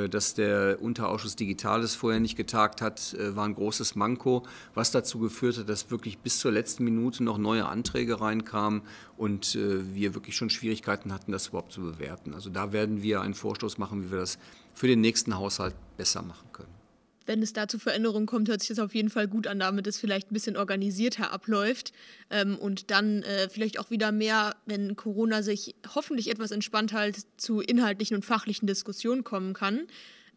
[0.10, 5.20] dass der Unterausschuss Digitales vorher nicht getagt hat, äh, war ein großes Manko, was dazu
[5.20, 8.82] geführt hat, dass wirklich bis zur letzten Minute noch neue Anträge reinkamen
[9.18, 12.34] und äh, wir wirklich schon Schwierigkeiten hatten, das überhaupt zu bewerten.
[12.34, 14.38] Also da werden wir einen Vorstoß machen, wie wir das
[14.74, 16.81] für den nächsten Haushalt besser machen können
[17.26, 19.88] wenn es da zu Veränderungen kommt, hört sich das auf jeden Fall gut an, damit
[19.88, 21.94] es vielleicht ein bisschen organisierter abläuft
[22.30, 27.18] ähm, und dann äh, vielleicht auch wieder mehr, wenn Corona sich hoffentlich etwas entspannt halt,
[27.38, 29.88] zu inhaltlichen und fachlichen Diskussionen kommen kann.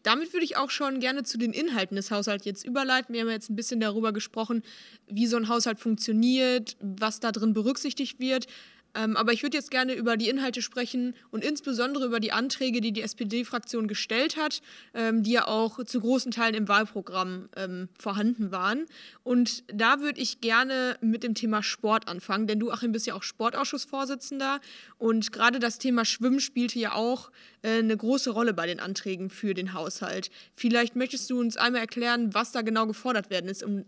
[0.04, 3.14] Damit würde ich auch schon gerne zu den Inhalten des Haushalts jetzt überleiten.
[3.14, 4.62] Wir haben jetzt ein bisschen darüber gesprochen,
[5.08, 8.46] wie so ein Haushalt funktioniert, was da drin berücksichtigt wird.
[8.94, 12.80] Ähm, aber ich würde jetzt gerne über die Inhalte sprechen und insbesondere über die Anträge,
[12.80, 14.62] die die SPD-Fraktion gestellt hat,
[14.94, 18.86] ähm, die ja auch zu großen Teilen im Wahlprogramm ähm, vorhanden waren.
[19.22, 23.14] Und da würde ich gerne mit dem Thema Sport anfangen, denn du, Achim, bist ja
[23.14, 24.60] auch Sportausschussvorsitzender
[24.98, 27.30] und gerade das Thema Schwimmen spielte ja auch
[27.62, 30.30] äh, eine große Rolle bei den Anträgen für den Haushalt.
[30.54, 33.84] Vielleicht möchtest du uns einmal erklären, was da genau gefordert werden ist, um,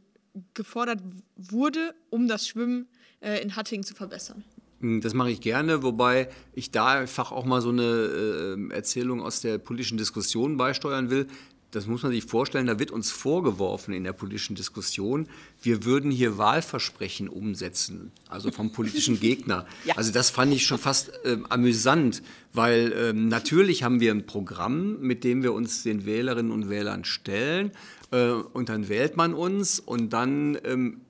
[0.55, 1.01] gefordert
[1.37, 2.89] wurde, um das Schwimmen
[3.21, 4.45] äh, in Hattingen zu verbessern.
[4.81, 9.23] Hm, das mache ich gerne, wobei ich da einfach auch mal so eine äh, Erzählung
[9.23, 11.27] aus der politischen Diskussion beisteuern will.
[11.73, 15.29] Das muss man sich vorstellen, da wird uns vorgeworfen in der politischen Diskussion,
[15.61, 19.67] wir würden hier Wahlversprechen umsetzen, also vom politischen Gegner.
[19.85, 19.95] Ja.
[19.97, 25.01] Also das fand ich schon fast äh, amüsant, weil ähm, natürlich haben wir ein Programm,
[25.01, 27.73] mit dem wir uns den Wählerinnen und Wählern stellen
[28.11, 31.01] äh, und dann wählt man uns und dann ähm,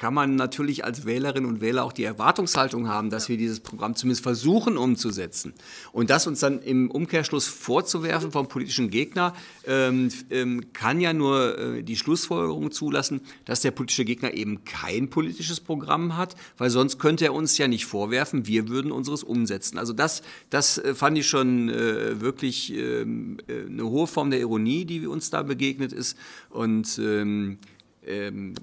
[0.00, 3.94] kann man natürlich als Wählerinnen und Wähler auch die Erwartungshaltung haben, dass wir dieses Programm
[3.96, 5.52] zumindest versuchen umzusetzen.
[5.92, 9.34] Und das uns dann im Umkehrschluss vorzuwerfen vom politischen Gegner,
[9.66, 15.10] ähm, ähm, kann ja nur äh, die Schlussfolgerung zulassen, dass der politische Gegner eben kein
[15.10, 19.76] politisches Programm hat, weil sonst könnte er uns ja nicht vorwerfen, wir würden unseres umsetzen.
[19.76, 24.40] Also das, das äh, fand ich schon äh, wirklich ähm, äh, eine hohe Form der
[24.40, 26.16] Ironie, die uns da begegnet ist.
[26.48, 27.58] Und ähm,
[28.06, 28.54] ähm,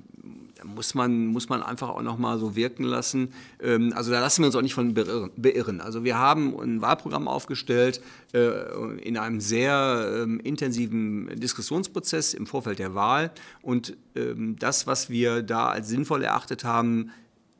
[0.63, 3.33] muss man, muss man einfach auch noch mal so wirken lassen.
[3.61, 5.81] Ähm, also da lassen wir uns auch nicht von beirren.
[5.81, 8.01] Also wir haben ein Wahlprogramm aufgestellt
[8.33, 13.31] äh, in einem sehr ähm, intensiven Diskussionsprozess im Vorfeld der Wahl.
[13.61, 17.11] Und ähm, das, was wir da als sinnvoll erachtet haben,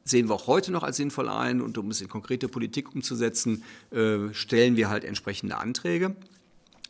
[0.04, 1.62] sehen wir auch heute noch als sinnvoll ein.
[1.62, 6.16] Und um es in konkrete Politik umzusetzen, äh, stellen wir halt entsprechende Anträge.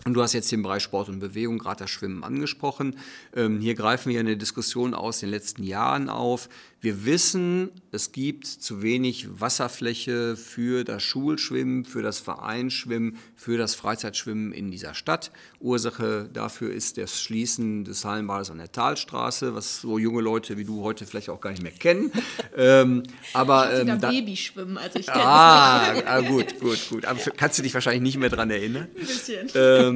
[0.06, 2.98] Und du hast jetzt den Bereich Sport und Bewegung, gerade das Schwimmen angesprochen.
[3.36, 6.50] Ähm, hier greifen wir eine Diskussion aus den letzten Jahren auf.
[6.80, 13.74] Wir wissen, es gibt zu wenig Wasserfläche für das Schulschwimmen, für das Vereinsschwimmen, für das
[13.74, 15.32] Freizeitschwimmen in dieser Stadt.
[15.60, 20.66] Ursache dafür ist das Schließen des Hallenbades an der Talstraße, was so junge Leute wie
[20.66, 22.12] du heute vielleicht auch gar nicht mehr kennen.
[22.56, 27.06] ähm, aber ich ähm, da Babyschwimmen, also ich kenne ah, ah, gut, gut, gut.
[27.06, 28.88] Aber kannst du dich wahrscheinlich nicht mehr daran erinnern?
[28.96, 29.50] Ein bisschen.
[29.56, 29.87] Ähm,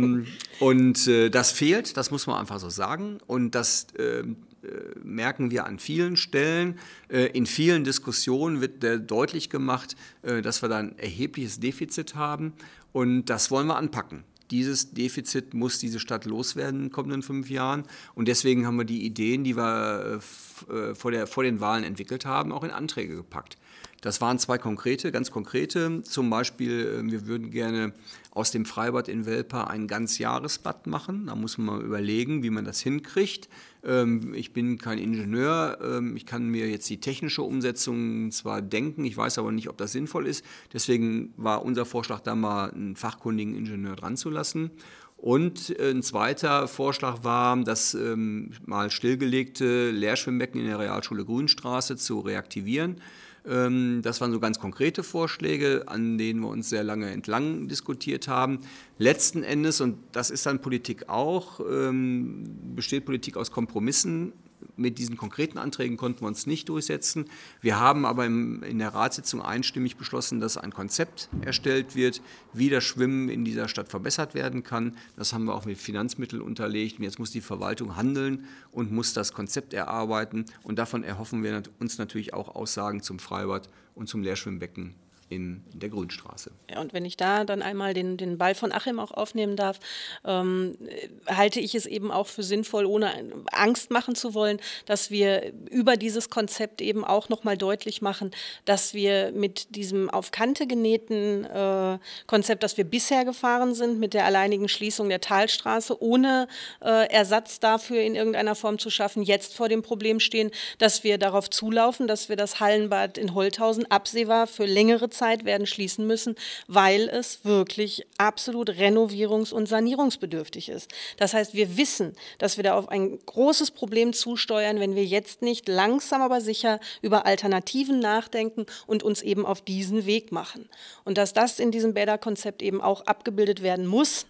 [0.60, 3.20] und äh, das fehlt, das muss man einfach so sagen.
[3.28, 4.24] Und das äh,
[4.64, 6.78] äh, merken wir an vielen Stellen.
[7.10, 12.54] Äh, in vielen Diskussionen wird deutlich gemacht, äh, dass wir da ein erhebliches Defizit haben
[12.92, 14.24] und das wollen wir anpacken.
[14.52, 17.84] Dieses Defizit muss diese Stadt loswerden in den kommenden fünf Jahren.
[18.16, 22.52] Und deswegen haben wir die Ideen, die wir vor, der, vor den Wahlen entwickelt haben,
[22.52, 23.56] auch in Anträge gepackt.
[24.02, 26.02] Das waren zwei konkrete, ganz konkrete.
[26.02, 27.94] Zum Beispiel, wir würden gerne
[28.32, 31.28] aus dem Freibad in Welper ein Ganzjahresbad machen.
[31.28, 33.48] Da muss man mal überlegen, wie man das hinkriegt.
[33.84, 35.78] Ähm, ich bin kein Ingenieur.
[35.84, 39.78] Ähm, ich kann mir jetzt die technische Umsetzung zwar denken, ich weiß aber nicht, ob
[39.78, 40.44] das sinnvoll ist.
[40.74, 44.72] Deswegen war unser Vorschlag, da mal einen fachkundigen Ingenieur dran zu lassen.
[45.18, 51.98] Und äh, ein zweiter Vorschlag war, das ähm, mal stillgelegte Lehrschwimmbecken in der Realschule Grünstraße
[51.98, 53.00] zu reaktivieren.
[53.46, 58.28] Ähm, das waren so ganz konkrete Vorschläge, an denen wir uns sehr lange entlang diskutiert
[58.28, 58.60] haben.
[58.98, 62.44] Letzten Endes, und das ist dann Politik auch, ähm,
[62.76, 64.34] besteht Politik aus Kompromissen
[64.82, 67.26] mit diesen konkreten Anträgen konnten wir uns nicht durchsetzen.
[67.62, 72.22] Wir haben aber im, in der Ratssitzung einstimmig beschlossen, dass ein Konzept erstellt wird,
[72.54, 74.98] wie das Schwimmen in dieser Stadt verbessert werden kann.
[75.16, 76.98] Das haben wir auch mit Finanzmitteln unterlegt.
[76.98, 80.46] Und jetzt muss die Verwaltung handeln und muss das Konzept erarbeiten.
[80.64, 84.96] Und davon erhoffen wir uns natürlich auch Aussagen zum Freibad und zum Leerschwimmbecken
[85.32, 86.52] in, der Grünstraße.
[86.78, 89.80] Und wenn ich da dann einmal den, den Ball von Achim auch aufnehmen darf,
[90.26, 90.78] ähm,
[91.26, 93.12] halte ich es eben auch für sinnvoll, ohne
[93.52, 98.32] Angst machen zu wollen, dass wir über dieses Konzept eben auch nochmal deutlich machen,
[98.66, 104.14] dass wir mit diesem auf Kante genähten äh, Konzept, das wir bisher gefahren sind, mit
[104.14, 106.50] der alleinigen Schließung der Talstraße, ohne
[106.82, 111.18] äh, Ersatz dafür in irgendeiner Form zu schaffen, jetzt vor dem Problem stehen, dass wir
[111.18, 116.08] darauf zulaufen, dass wir das Hallenbad in Holthausen absehbar für längere Zeit Zeit werden schließen
[116.08, 116.36] müssen,
[116.68, 120.90] weil es wirklich absolut renovierungs- und sanierungsbedürftig ist.
[121.18, 125.44] Das heißt, wir wissen, dass wir da auf ein großes Problem zusteuern, wenn wir jetzt
[125.44, 130.68] nicht langsam aber sicher über Alternativen nachdenken und uns eben auf diesen Weg machen.
[131.06, 134.26] Und dass das in diesem Bäderkonzept eben auch abgebildet werden muss,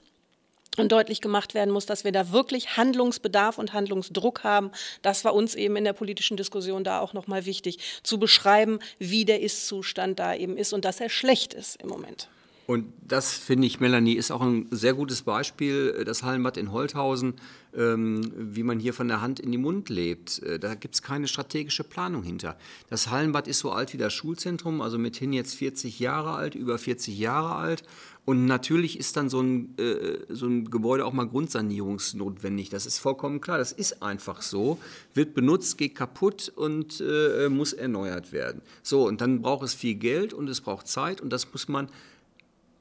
[0.77, 4.71] und deutlich gemacht werden muss, dass wir da wirklich Handlungsbedarf und Handlungsdruck haben.
[5.01, 9.25] Das war uns eben in der politischen Diskussion da auch nochmal wichtig, zu beschreiben, wie
[9.25, 12.29] der Ist-Zustand da eben ist und dass er schlecht ist im Moment.
[12.71, 16.71] Und das finde ich, Melanie, ist auch ein sehr gutes Beispiel, äh, das Hallenbad in
[16.71, 17.33] Holthausen,
[17.75, 20.41] ähm, wie man hier von der Hand in den Mund lebt.
[20.43, 22.57] Äh, da gibt es keine strategische Planung hinter.
[22.89, 26.77] Das Hallenbad ist so alt wie das Schulzentrum, also mithin jetzt 40 Jahre alt, über
[26.77, 27.83] 40 Jahre alt.
[28.23, 32.69] Und natürlich ist dann so ein, äh, so ein Gebäude auch mal grundsanierungsnotwendig.
[32.69, 33.57] Das ist vollkommen klar.
[33.57, 34.77] Das ist einfach so.
[35.13, 38.61] Wird benutzt, geht kaputt und äh, muss erneuert werden.
[38.83, 41.89] So, und dann braucht es viel Geld und es braucht Zeit und das muss man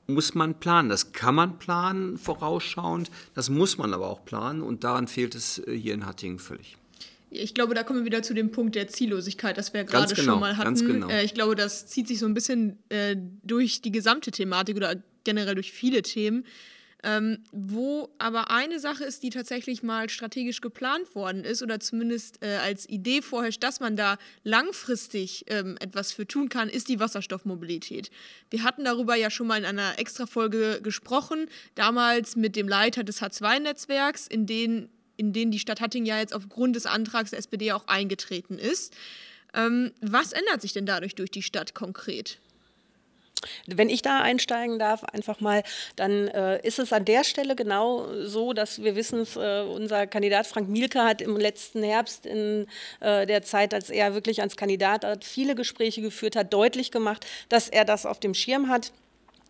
[0.06, 0.88] muss man planen.
[0.88, 3.10] Das kann man planen, vorausschauend.
[3.34, 4.60] Das muss man aber auch planen.
[4.60, 6.76] Und daran fehlt es äh, hier in Hattingen völlig.
[7.30, 10.32] Ich glaube, da kommen wir wieder zu dem Punkt der Ziellosigkeit, das wir gerade genau,
[10.32, 10.74] schon mal hatten.
[10.74, 11.08] Genau.
[11.08, 14.96] Äh, ich glaube, das zieht sich so ein bisschen äh, durch die gesamte Thematik oder
[15.24, 16.44] generell durch viele Themen.
[17.02, 22.44] Ähm, wo aber eine Sache ist, die tatsächlich mal strategisch geplant worden ist oder zumindest
[22.44, 27.00] äh, als Idee vorherrscht, dass man da langfristig ähm, etwas für tun kann, ist die
[27.00, 28.10] Wasserstoffmobilität.
[28.50, 33.22] Wir hatten darüber ja schon mal in einer Extrafolge gesprochen, damals mit dem Leiter des
[33.22, 37.72] H2-Netzwerks, in den, in den die Stadt Hattingen ja jetzt aufgrund des Antrags der SPD
[37.72, 38.94] auch eingetreten ist.
[39.54, 42.40] Ähm, was ändert sich denn dadurch durch die Stadt konkret?
[43.66, 45.62] Wenn ich da einsteigen darf, einfach mal,
[45.96, 50.46] dann äh, ist es an der Stelle genau so, dass wir wissen, äh, unser Kandidat
[50.46, 52.66] Frank Mielke hat im letzten Herbst in
[53.00, 57.26] äh, der Zeit, als er wirklich als Kandidat hat, viele Gespräche geführt hat, deutlich gemacht,
[57.48, 58.92] dass er das auf dem Schirm hat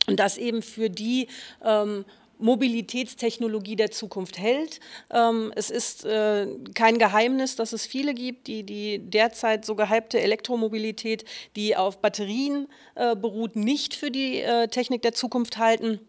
[0.07, 1.29] und dass eben für die
[1.65, 2.05] ähm,
[2.41, 4.81] Mobilitätstechnologie der Zukunft hält.
[5.11, 10.21] Ähm, es ist äh, kein Geheimnis, dass es viele gibt, die die derzeit so gehypte
[10.21, 11.25] Elektromobilität,
[11.57, 16.01] die auf Batterien äh, beruht, nicht für die äh, Technik der Zukunft halten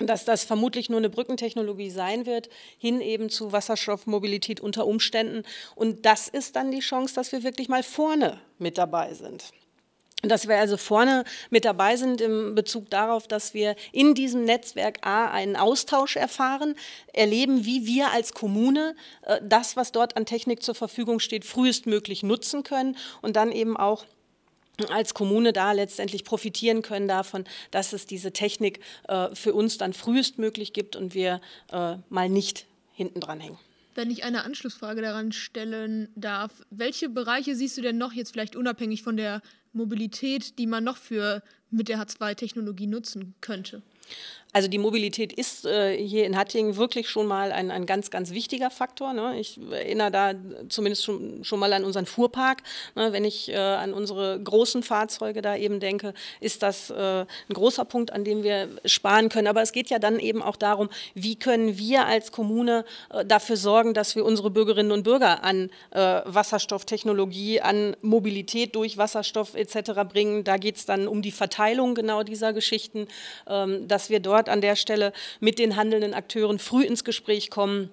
[0.00, 5.44] dass das vermutlich nur eine Brückentechnologie sein wird, hin eben zu Wasserstoffmobilität unter Umständen.
[5.76, 9.44] Und das ist dann die Chance, dass wir wirklich mal vorne mit dabei sind
[10.28, 15.06] dass wir also vorne mit dabei sind im Bezug darauf, dass wir in diesem Netzwerk
[15.06, 16.74] A einen Austausch erfahren,
[17.12, 22.22] erleben, wie wir als Kommune äh, das, was dort an Technik zur Verfügung steht, frühestmöglich
[22.22, 24.04] nutzen können und dann eben auch
[24.88, 29.92] als Kommune da letztendlich profitieren können davon, dass es diese Technik äh, für uns dann
[29.92, 33.58] frühestmöglich gibt und wir äh, mal nicht hinten dran hängen.
[33.94, 38.56] Wenn ich eine Anschlussfrage daran stellen darf, welche Bereiche siehst du denn noch jetzt vielleicht
[38.56, 39.40] unabhängig von der
[39.74, 43.82] Mobilität, die man noch für mit der H2-Technologie nutzen könnte?
[44.54, 48.30] Also die Mobilität ist äh, hier in Hattingen wirklich schon mal ein, ein ganz, ganz
[48.30, 49.12] wichtiger Faktor.
[49.12, 49.36] Ne?
[49.40, 50.32] Ich erinnere da
[50.68, 52.62] zumindest schon, schon mal an unseren Fuhrpark.
[52.94, 53.12] Ne?
[53.12, 57.84] Wenn ich äh, an unsere großen Fahrzeuge da eben denke, ist das äh, ein großer
[57.84, 59.48] Punkt, an dem wir sparen können.
[59.48, 63.56] Aber es geht ja dann eben auch darum, wie können wir als Kommune äh, dafür
[63.56, 70.04] sorgen, dass wir unsere Bürgerinnen und Bürger an äh, Wasserstofftechnologie, an Mobilität durch Wasserstoff etc.
[70.08, 70.44] bringen.
[70.44, 73.08] Da geht es dann um die Verteilung genau dieser Geschichten,
[73.48, 77.50] ähm, dass wir dort dort an der Stelle mit den handelnden Akteuren früh ins Gespräch
[77.50, 77.90] kommen.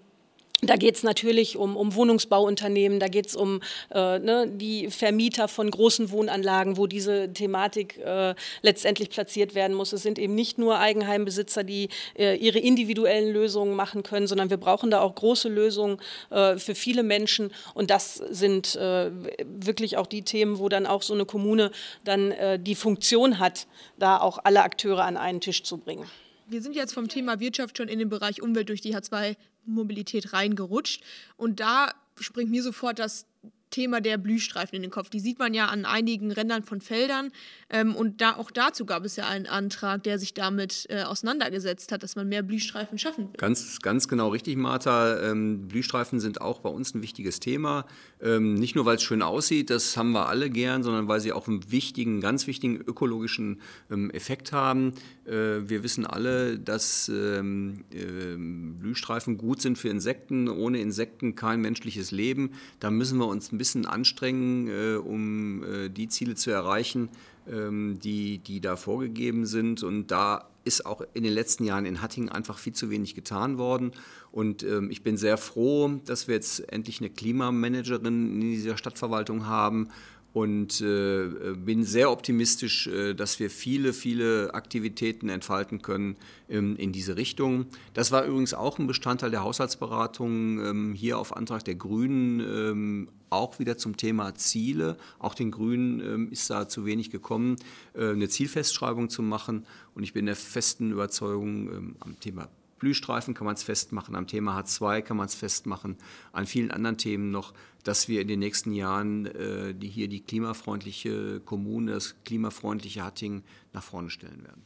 [0.63, 5.47] Da geht es natürlich um, um Wohnungsbauunternehmen, da geht es um äh, ne, die Vermieter
[5.47, 9.91] von großen Wohnanlagen, wo diese Thematik äh, letztendlich platziert werden muss.
[9.91, 14.57] Es sind eben nicht nur Eigenheimbesitzer, die äh, ihre individuellen Lösungen machen können, sondern wir
[14.57, 15.97] brauchen da auch große Lösungen
[16.29, 17.51] äh, für viele Menschen.
[17.73, 19.09] Und das sind äh,
[19.43, 21.71] wirklich auch die Themen, wo dann auch so eine Kommune
[22.03, 23.65] dann äh, die Funktion hat,
[23.97, 26.05] da auch alle Akteure an einen Tisch zu bringen
[26.51, 31.03] wir sind jetzt vom Thema Wirtschaft schon in den Bereich Umwelt durch die H2-Mobilität reingerutscht.
[31.37, 33.25] Und da springt mir sofort das
[33.71, 35.09] Thema der Blühstreifen in den Kopf.
[35.09, 37.31] Die sieht man ja an einigen Rändern von Feldern.
[37.69, 41.91] Ähm, und da, auch dazu gab es ja einen Antrag, der sich damit äh, auseinandergesetzt
[41.91, 43.37] hat, dass man mehr Blühstreifen schaffen will.
[43.37, 45.19] Ganz, ganz genau richtig, Martha.
[45.21, 47.85] Ähm, Blühstreifen sind auch bei uns ein wichtiges Thema.
[48.21, 51.31] Ähm, nicht nur, weil es schön aussieht, das haben wir alle gern, sondern weil sie
[51.31, 54.93] auch einen wichtigen, ganz wichtigen ökologischen ähm, Effekt haben.
[55.25, 55.31] Äh,
[55.69, 60.49] wir wissen alle, dass äh, Blühstreifen gut sind für Insekten.
[60.49, 62.51] Ohne Insekten kein menschliches Leben.
[62.79, 67.09] Da müssen wir uns ein bisschen anstrengen, äh, um äh, die Ziele zu erreichen,
[67.47, 69.83] ähm, die, die da vorgegeben sind.
[69.83, 73.59] Und da ist auch in den letzten Jahren in Hattingen einfach viel zu wenig getan
[73.59, 73.91] worden.
[74.31, 79.45] Und ähm, ich bin sehr froh, dass wir jetzt endlich eine Klimamanagerin in dieser Stadtverwaltung
[79.45, 79.89] haben
[80.33, 86.15] und äh, bin sehr optimistisch, äh, dass wir viele, viele Aktivitäten entfalten können
[86.49, 87.65] ähm, in diese Richtung.
[87.93, 93.09] Das war übrigens auch ein Bestandteil der Haushaltsberatung ähm, hier auf Antrag der Grünen, ähm,
[93.29, 94.97] auch wieder zum Thema Ziele.
[95.19, 97.57] Auch den Grünen ähm, ist da zu wenig gekommen,
[97.93, 99.65] äh, eine Zielfestschreibung zu machen.
[99.95, 102.49] Und ich bin der festen Überzeugung ähm, am Thema
[102.81, 105.97] Blühstreifen kann man es festmachen, am Thema H2 kann man es festmachen,
[106.33, 110.21] an vielen anderen Themen noch, dass wir in den nächsten Jahren äh, die hier die
[110.23, 114.63] klimafreundliche Kommune, das klimafreundliche Hattingen nach vorne stellen werden.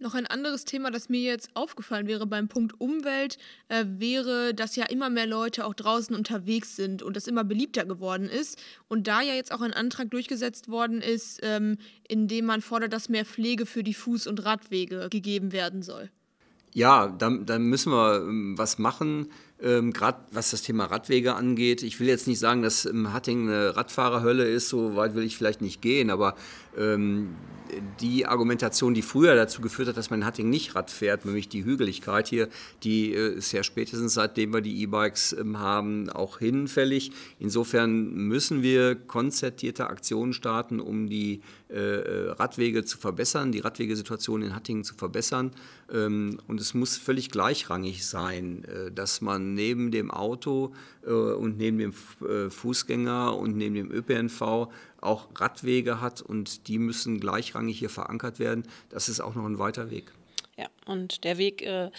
[0.00, 3.38] Noch ein anderes Thema, das mir jetzt aufgefallen wäre beim Punkt Umwelt,
[3.68, 7.84] äh, wäre, dass ja immer mehr Leute auch draußen unterwegs sind und das immer beliebter
[7.84, 8.60] geworden ist.
[8.88, 12.92] Und da ja jetzt auch ein Antrag durchgesetzt worden ist, ähm, in dem man fordert,
[12.92, 16.10] dass mehr Pflege für die Fuß- und Radwege gegeben werden soll.
[16.74, 19.28] Ja, da, da müssen wir ähm, was machen,
[19.62, 21.84] ähm, gerade was das Thema Radwege angeht.
[21.84, 25.62] Ich will jetzt nicht sagen, dass Hatting eine Radfahrerhölle ist, so weit will ich vielleicht
[25.62, 26.34] nicht gehen, aber
[26.76, 27.36] ähm,
[28.00, 31.48] die Argumentation, die früher dazu geführt hat, dass man in Hatting nicht Rad fährt, nämlich
[31.48, 32.48] die Hügeligkeit hier,
[32.82, 37.12] die äh, ist ja spätestens seitdem wir die E-Bikes ähm, haben, auch hinfällig.
[37.38, 41.40] Insofern müssen wir konzertierte Aktionen starten, um die
[41.76, 45.50] Radwege zu verbessern, die Radwegesituation in Hattingen zu verbessern.
[45.92, 50.72] Ähm, und es muss völlig gleichrangig sein, äh, dass man neben dem Auto
[51.06, 51.94] äh, und neben dem
[52.26, 54.68] äh, Fußgänger und neben dem ÖPNV
[55.00, 58.64] auch Radwege hat und die müssen gleichrangig hier verankert werden.
[58.88, 60.12] Das ist auch noch ein weiter Weg.
[60.56, 61.90] Ja, und der Weg äh,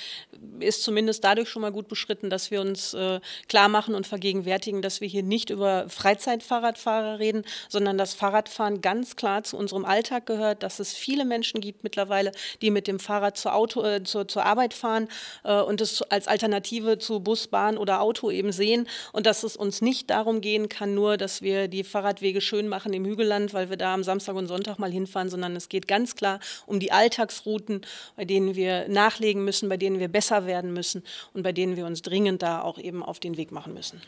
[0.62, 4.82] ist zumindest dadurch schon mal gut beschritten, dass wir uns äh, klar machen und vergegenwärtigen,
[4.82, 10.26] dass wir hier nicht über Freizeitfahrradfahrer reden, sondern dass Fahrradfahren ganz klar zu unserem Alltag
[10.26, 14.26] gehört, dass es viele Menschen gibt mittlerweile, die mit dem Fahrrad zur, Auto, äh, zur,
[14.26, 15.10] zur Arbeit fahren
[15.44, 18.88] äh, und es als Alternative zu Bus, Bahn oder Auto eben sehen.
[19.12, 22.94] Und dass es uns nicht darum gehen kann, nur, dass wir die Fahrradwege schön machen
[22.94, 26.15] im Hügelland, weil wir da am Samstag und Sonntag mal hinfahren, sondern es geht ganz
[26.15, 27.82] klar um die Alltagsrouten,
[28.15, 31.03] bei denen denen wir nachlegen müssen, bei denen wir besser werden müssen
[31.34, 34.01] und bei denen wir uns dringend da auch eben auf den Weg machen müssen.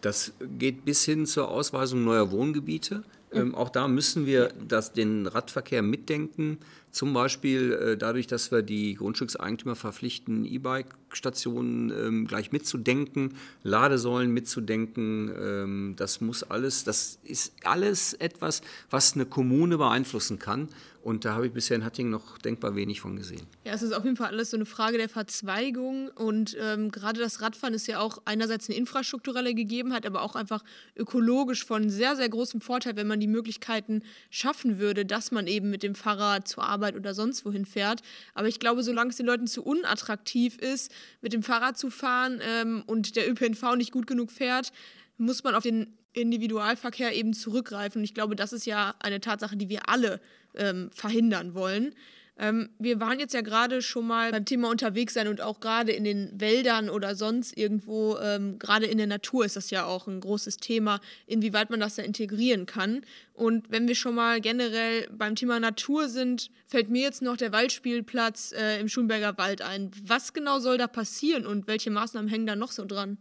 [0.00, 3.04] Das geht bis hin zur Ausweisung neuer Wohngebiete.
[3.32, 6.58] Ähm, auch da müssen wir das, den Radverkehr mitdenken.
[6.90, 15.32] Zum Beispiel äh, dadurch, dass wir die Grundstückseigentümer verpflichten, E-Bike-Stationen ähm, gleich mitzudenken, Ladesäulen mitzudenken.
[15.34, 20.68] Ähm, das muss alles, das ist alles etwas, was eine Kommune beeinflussen kann.
[21.02, 23.42] Und da habe ich bisher in Hattingen noch denkbar wenig von gesehen.
[23.64, 26.08] Ja, es ist auf jeden Fall alles so eine Frage der Verzweigung.
[26.08, 30.62] Und ähm, gerade das Radfahren ist ja auch einerseits eine infrastrukturelle Gegebenheit, aber auch einfach
[30.96, 35.70] ökologisch von sehr, sehr großem Vorteil, wenn man die Möglichkeiten schaffen würde, dass man eben
[35.70, 38.02] mit dem Fahrrad zur Arbeit oder sonst wohin fährt.
[38.34, 42.40] Aber ich glaube, solange es den Leuten zu unattraktiv ist, mit dem Fahrrad zu fahren
[42.42, 44.72] ähm, und der ÖPNV nicht gut genug fährt,
[45.18, 48.00] muss man auf den Individualverkehr eben zurückgreifen.
[48.00, 50.20] Und ich glaube, das ist ja eine Tatsache, die wir alle
[50.54, 51.94] ähm, verhindern wollen.
[52.38, 55.92] Ähm, wir waren jetzt ja gerade schon mal beim Thema unterwegs sein und auch gerade
[55.92, 60.06] in den Wäldern oder sonst irgendwo, ähm, gerade in der Natur ist das ja auch
[60.06, 63.02] ein großes Thema, inwieweit man das da integrieren kann.
[63.34, 67.52] Und wenn wir schon mal generell beim Thema Natur sind, fällt mir jetzt noch der
[67.52, 69.90] Waldspielplatz äh, im Schulenberger Wald ein.
[70.02, 73.18] Was genau soll da passieren und welche Maßnahmen hängen da noch so dran?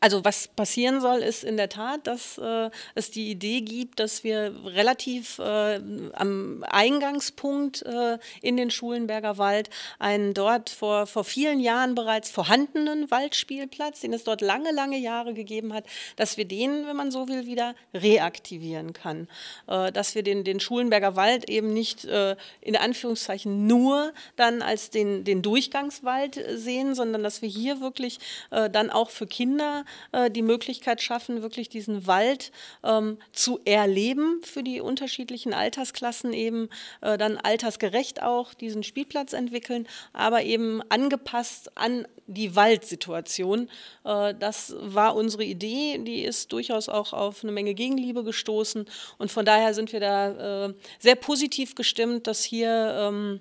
[0.00, 4.24] Also was passieren soll, ist in der Tat, dass äh, es die Idee gibt, dass
[4.24, 5.80] wir relativ äh,
[6.14, 13.10] am Eingangspunkt äh, in den Schulenberger Wald einen dort vor, vor vielen Jahren bereits vorhandenen
[13.10, 15.84] Waldspielplatz, den es dort lange, lange Jahre gegeben hat,
[16.16, 19.28] dass wir den, wenn man so will, wieder reaktivieren kann.
[19.66, 24.90] Äh, dass wir den, den Schulenberger Wald eben nicht äh, in Anführungszeichen nur dann als
[24.90, 28.18] den, den Durchgangswald sehen, sondern dass wir hier wirklich
[28.50, 32.50] äh, dann auch für Kinder Kinder äh, die Möglichkeit schaffen, wirklich diesen Wald
[32.82, 36.68] ähm, zu erleben für die unterschiedlichen Altersklassen, eben
[37.02, 43.68] äh, dann altersgerecht auch diesen Spielplatz entwickeln, aber eben angepasst an die Waldsituation.
[44.04, 48.86] Äh, das war unsere Idee, die ist durchaus auch auf eine Menge Gegenliebe gestoßen
[49.18, 53.40] und von daher sind wir da äh, sehr positiv gestimmt, dass hier ähm,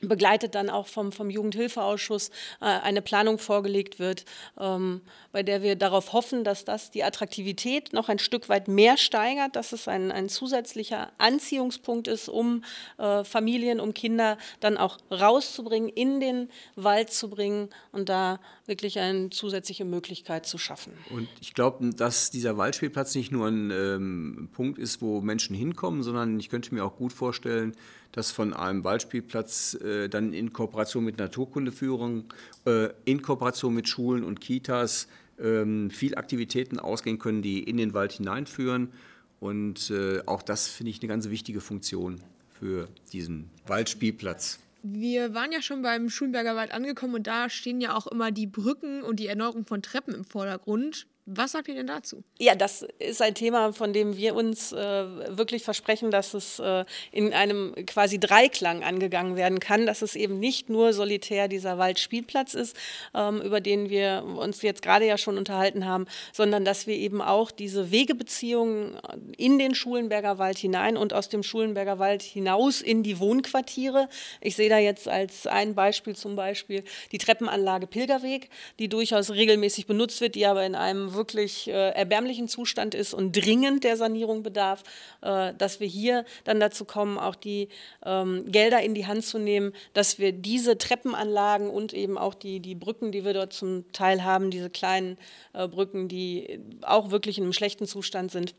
[0.00, 2.30] begleitet dann auch vom, vom Jugendhilfeausschuss
[2.60, 4.24] äh, eine Planung vorgelegt wird,
[4.58, 5.00] ähm,
[5.32, 9.56] bei der wir darauf hoffen, dass das die Attraktivität noch ein Stück weit mehr steigert,
[9.56, 12.64] dass es ein, ein zusätzlicher Anziehungspunkt ist, um
[12.98, 18.98] äh, Familien, um Kinder dann auch rauszubringen, in den Wald zu bringen und da wirklich
[18.98, 20.92] eine zusätzliche Möglichkeit zu schaffen.
[21.10, 26.02] Und ich glaube, dass dieser Waldspielplatz nicht nur ein ähm, Punkt ist, wo Menschen hinkommen,
[26.02, 27.74] sondern ich könnte mir auch gut vorstellen,
[28.18, 32.24] dass von einem Waldspielplatz äh, dann in Kooperation mit Naturkundeführung,
[32.66, 35.06] äh, in Kooperation mit Schulen und Kitas
[35.38, 38.92] ähm, viel Aktivitäten ausgehen können, die in den Wald hineinführen.
[39.38, 42.20] Und äh, auch das finde ich eine ganz wichtige Funktion
[42.58, 44.58] für diesen Waldspielplatz.
[44.82, 48.48] Wir waren ja schon beim Schulenberger Wald angekommen und da stehen ja auch immer die
[48.48, 51.06] Brücken und die Erneuerung von Treppen im Vordergrund.
[51.30, 52.24] Was sagt ihr denn dazu?
[52.38, 56.86] Ja, das ist ein Thema, von dem wir uns äh, wirklich versprechen, dass es äh,
[57.12, 62.54] in einem quasi Dreiklang angegangen werden kann, dass es eben nicht nur solitär dieser Waldspielplatz
[62.54, 62.74] ist,
[63.14, 67.20] ähm, über den wir uns jetzt gerade ja schon unterhalten haben, sondern dass wir eben
[67.20, 68.98] auch diese Wegebeziehungen
[69.36, 74.08] in den Schulenberger Wald hinein und aus dem Schulenberger Wald hinaus in die Wohnquartiere.
[74.40, 78.48] Ich sehe da jetzt als ein Beispiel zum Beispiel die Treppenanlage Pilgerweg,
[78.78, 83.32] die durchaus regelmäßig benutzt wird, die aber in einem wirklich äh, erbärmlichen Zustand ist und
[83.32, 84.82] dringend der Sanierung bedarf,
[85.20, 87.68] äh, dass wir hier dann dazu kommen, auch die
[88.06, 92.60] ähm, Gelder in die Hand zu nehmen, dass wir diese Treppenanlagen und eben auch die,
[92.60, 95.18] die Brücken, die wir dort zum Teil haben, diese kleinen
[95.52, 98.54] äh, Brücken, die auch wirklich in einem schlechten Zustand sind,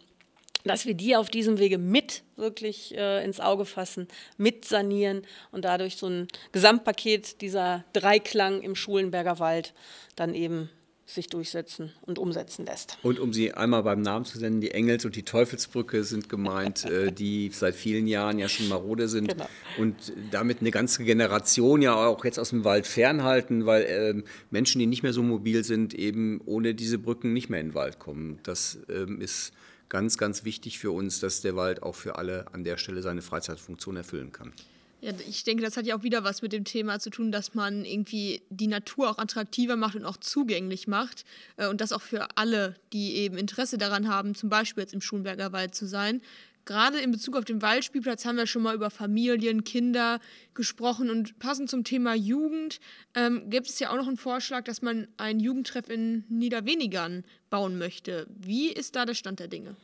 [0.64, 4.07] dass wir die auf diesem Wege mit wirklich äh, ins Auge fassen,
[4.38, 9.74] mit sanieren und dadurch so ein Gesamtpaket dieser Dreiklang im Schulenberger Wald
[10.16, 10.70] dann eben
[11.10, 12.97] sich durchsetzen und umsetzen lässt.
[13.01, 16.86] Und um sie einmal beim Namen zu nennen, die Engels- und die Teufelsbrücke sind gemeint,
[16.89, 19.49] äh, die seit vielen Jahren ja schon marode sind genau.
[19.80, 24.80] und damit eine ganze Generation ja auch jetzt aus dem Wald fernhalten, weil äh, Menschen,
[24.80, 27.97] die nicht mehr so mobil sind, eben ohne diese Brücken nicht mehr in den Wald
[27.97, 28.39] kommen.
[28.43, 29.51] Das ähm, ist
[29.89, 33.24] ganz, ganz wichtig für uns, dass der Wald auch für alle an der Stelle seine
[33.24, 34.53] Freizeitfunktion erfüllen kann.
[35.02, 37.54] Ja, ich denke, das hat ja auch wieder was mit dem Thema zu tun, dass
[37.54, 41.24] man irgendwie die Natur auch attraktiver macht und auch zugänglich macht.
[41.56, 45.02] Äh, und das auch für alle, die eben Interesse daran haben, zum Beispiel jetzt im
[45.02, 46.22] Schulenberger Wald zu sein.
[46.66, 50.20] Gerade in Bezug auf den Waldspielplatz haben wir schon mal über Familien, Kinder
[50.54, 52.80] gesprochen und passend zum Thema Jugend
[53.16, 57.80] ähm, gibt es ja auch noch einen Vorschlag, dass man ein Jugendtreff in Niederwenigern bauen
[57.80, 58.28] möchte.
[58.30, 59.78] Wie ist da der Stand der Dinge?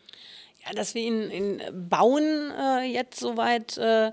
[0.65, 4.11] Ja, dass wir ihn, ihn bauen äh, jetzt soweit äh,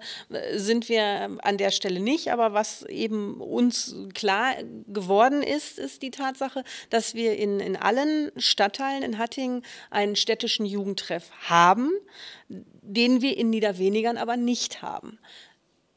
[0.55, 2.31] sind wir an der Stelle nicht.
[2.31, 4.55] Aber was eben uns klar
[4.87, 10.67] geworden ist, ist die Tatsache, dass wir in, in allen Stadtteilen in Hattingen einen städtischen
[10.67, 11.91] Jugendtreff haben,
[12.49, 15.19] den wir in Niederwenigern aber nicht haben.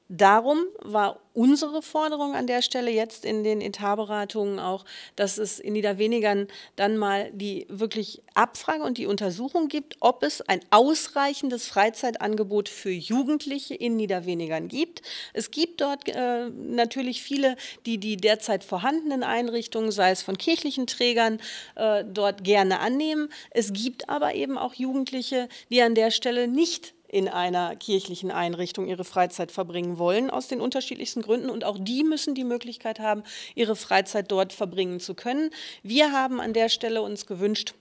[0.08, 4.86] Darum war unsere Forderung an der Stelle jetzt in den Etatberatungen auch,
[5.16, 10.42] dass es in Niederwenigern dann mal die wirklich Abfrage und die Untersuchung gibt, ob es
[10.42, 15.02] ein ausreichendes Freizeitangebot für Jugendliche in Niederwenigern gibt.
[15.34, 20.88] Es gibt dort äh, natürlich viele, die die derzeit vorhandenen Einrichtungen, sei es von kirchlichen
[20.88, 21.40] Trägern,
[21.76, 23.30] äh, dort gerne annehmen.
[23.52, 28.88] Es gibt aber eben auch Jugendliche, die an der Stelle nicht in einer kirchlichen Einrichtung
[28.88, 31.50] ihre Freizeit verbringen wollen, aus den unterschiedlichsten Gründen.
[31.50, 33.24] Und auch die müssen die Möglichkeit haben,
[33.56, 35.50] ihre Freizeit dort verbringen zu können.
[35.82, 37.74] Wir haben an der Stelle uns gewünscht,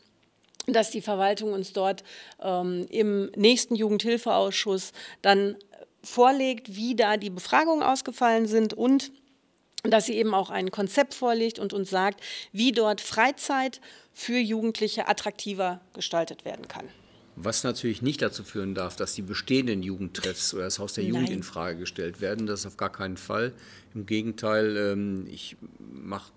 [0.69, 2.05] dass die Verwaltung uns dort
[2.41, 5.57] ähm, im nächsten Jugendhilfeausschuss dann
[6.05, 9.11] vorlegt, wie da die Befragungen ausgefallen sind und
[9.83, 12.21] dass sie eben auch ein Konzept vorlegt und uns sagt,
[12.53, 13.81] wie dort Freizeit
[14.13, 16.89] für Jugendliche attraktiver gestaltet werden kann.
[17.37, 21.15] Was natürlich nicht dazu führen darf, dass die bestehenden Jugendtreffs oder das Haus der Nein.
[21.15, 22.47] Jugend in Frage gestellt werden.
[22.47, 23.53] Das ist auf gar keinen Fall.
[23.93, 25.57] Im Gegenteil, ähm, ich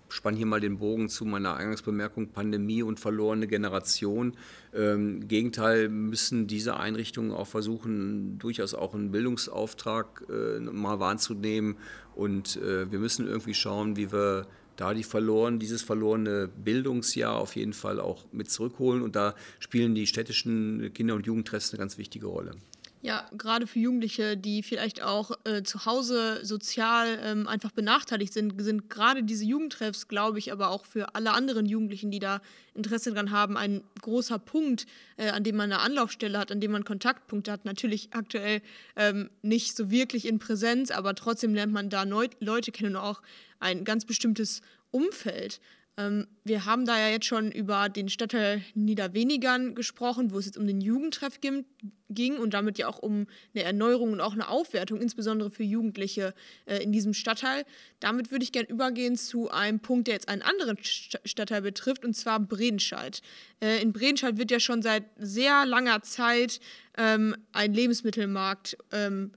[0.08, 4.36] spanne hier mal den Bogen zu meiner Eingangsbemerkung Pandemie und verlorene Generation.
[4.72, 11.76] Im ähm, Gegenteil müssen diese Einrichtungen auch versuchen, durchaus auch einen Bildungsauftrag äh, mal wahrzunehmen.
[12.16, 14.48] Und äh, wir müssen irgendwie schauen, wie wir
[14.78, 19.02] da die verloren, dieses verlorene Bildungsjahr auf jeden Fall auch mit zurückholen.
[19.02, 22.52] Und da spielen die städtischen Kinder- und Jugendtreffs eine ganz wichtige Rolle.
[23.00, 28.60] Ja, gerade für Jugendliche, die vielleicht auch äh, zu Hause sozial ähm, einfach benachteiligt sind,
[28.60, 32.40] sind gerade diese Jugendtreffs, glaube ich, aber auch für alle anderen Jugendlichen, die da
[32.74, 34.86] Interesse daran haben, ein großer Punkt,
[35.16, 37.64] äh, an dem man eine Anlaufstelle hat, an dem man Kontaktpunkte hat.
[37.64, 38.62] Natürlich aktuell
[38.96, 43.22] ähm, nicht so wirklich in Präsenz, aber trotzdem lernt man da Leute kennen und auch
[43.60, 45.60] ein ganz bestimmtes Umfeld.
[45.98, 50.56] Ähm, wir haben da ja jetzt schon über den Stadtteil Niederwenigern gesprochen, wo es jetzt
[50.56, 55.00] um den Jugendtreff ging und damit ja auch um eine Erneuerung und auch eine Aufwertung,
[55.00, 56.34] insbesondere für Jugendliche
[56.66, 57.64] äh, in diesem Stadtteil.
[57.98, 62.14] Damit würde ich gerne übergehen zu einem Punkt, der jetzt einen anderen Stadtteil betrifft, und
[62.14, 63.20] zwar Bredenscheid.
[63.60, 66.60] Äh, in Bredenscheid wird ja schon seit sehr langer Zeit
[66.96, 69.32] ähm, ein Lebensmittelmarkt ähm,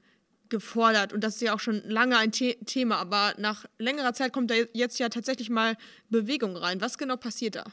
[0.52, 4.34] gefordert und das ist ja auch schon lange ein The Thema, aber nach längerer Zeit
[4.34, 5.76] kommt da jetzt ja tatsächlich mal
[6.10, 6.80] Bewegung rein.
[6.80, 7.64] Was genau passiert da?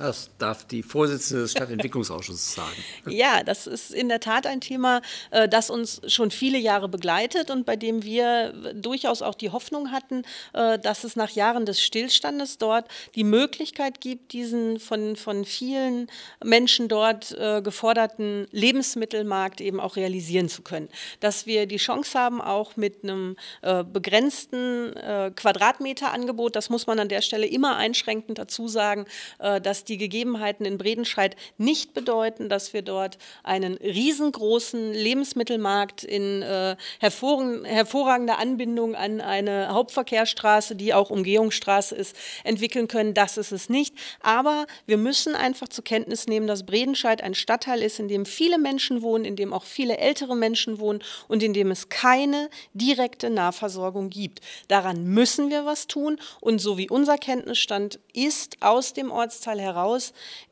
[0.00, 2.72] Das darf die Vorsitzende des Stadtentwicklungsausschusses sagen.
[3.06, 7.50] Ja, das ist in der Tat ein Thema, äh, das uns schon viele Jahre begleitet
[7.50, 10.22] und bei dem wir durchaus auch die Hoffnung hatten,
[10.54, 16.06] äh, dass es nach Jahren des Stillstandes dort die Möglichkeit gibt, diesen von, von vielen
[16.42, 20.88] Menschen dort äh, geforderten Lebensmittelmarkt eben auch realisieren zu können.
[21.20, 24.94] Dass wir die Chance haben, auch mit einem begrenzten
[25.36, 29.04] Quadratmeterangebot, das muss man an der Stelle immer einschränkend dazu sagen,
[29.38, 36.42] dass die die Gegebenheiten in Bredenscheid nicht bedeuten, dass wir dort einen riesengroßen Lebensmittelmarkt in
[36.42, 43.12] äh, hervorragender Anbindung an eine Hauptverkehrsstraße, die auch Umgehungsstraße ist, entwickeln können.
[43.14, 43.94] Das ist es nicht.
[44.20, 48.58] Aber wir müssen einfach zur Kenntnis nehmen, dass Bredenscheid ein Stadtteil ist, in dem viele
[48.58, 53.28] Menschen wohnen, in dem auch viele ältere Menschen wohnen und in dem es keine direkte
[53.30, 54.40] Nahversorgung gibt.
[54.68, 59.69] Daran müssen wir was tun und so wie unser Kenntnisstand ist aus dem Ortsteil heraus,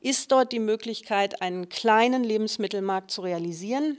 [0.00, 3.98] ist dort die Möglichkeit, einen kleinen Lebensmittelmarkt zu realisieren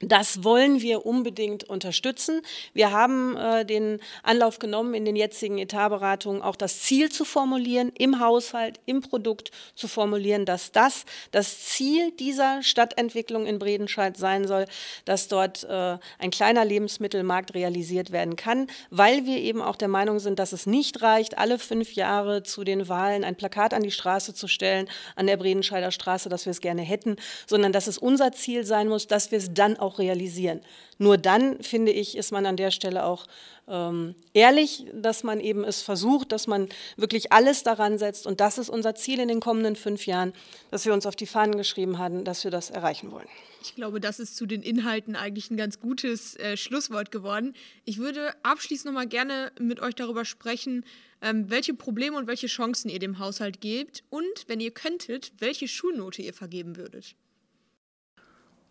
[0.00, 2.42] das wollen wir unbedingt unterstützen.
[2.72, 7.90] Wir haben äh, den Anlauf genommen, in den jetzigen Etatberatungen auch das Ziel zu formulieren,
[7.98, 14.46] im Haushalt, im Produkt zu formulieren, dass das das Ziel dieser Stadtentwicklung in Bredenscheid sein
[14.46, 14.66] soll,
[15.04, 20.20] dass dort äh, ein kleiner Lebensmittelmarkt realisiert werden kann, weil wir eben auch der Meinung
[20.20, 23.90] sind, dass es nicht reicht, alle fünf Jahre zu den Wahlen ein Plakat an die
[23.90, 27.98] Straße zu stellen, an der Bredenscheider Straße, dass wir es gerne hätten, sondern dass es
[27.98, 30.60] unser Ziel sein muss, dass wir es dann auch auch realisieren.
[30.98, 33.26] Nur dann, finde ich, ist man an der Stelle auch
[33.66, 38.26] ähm, ehrlich, dass man eben es versucht, dass man wirklich alles daran setzt.
[38.26, 40.32] Und das ist unser Ziel in den kommenden fünf Jahren,
[40.70, 43.28] dass wir uns auf die Fahnen geschrieben haben, dass wir das erreichen wollen.
[43.62, 47.54] Ich glaube, das ist zu den Inhalten eigentlich ein ganz gutes äh, Schlusswort geworden.
[47.84, 50.84] Ich würde abschließend noch mal gerne mit euch darüber sprechen,
[51.22, 55.68] ähm, welche Probleme und welche Chancen ihr dem Haushalt gebt und, wenn ihr könntet, welche
[55.68, 57.16] Schulnote ihr vergeben würdet.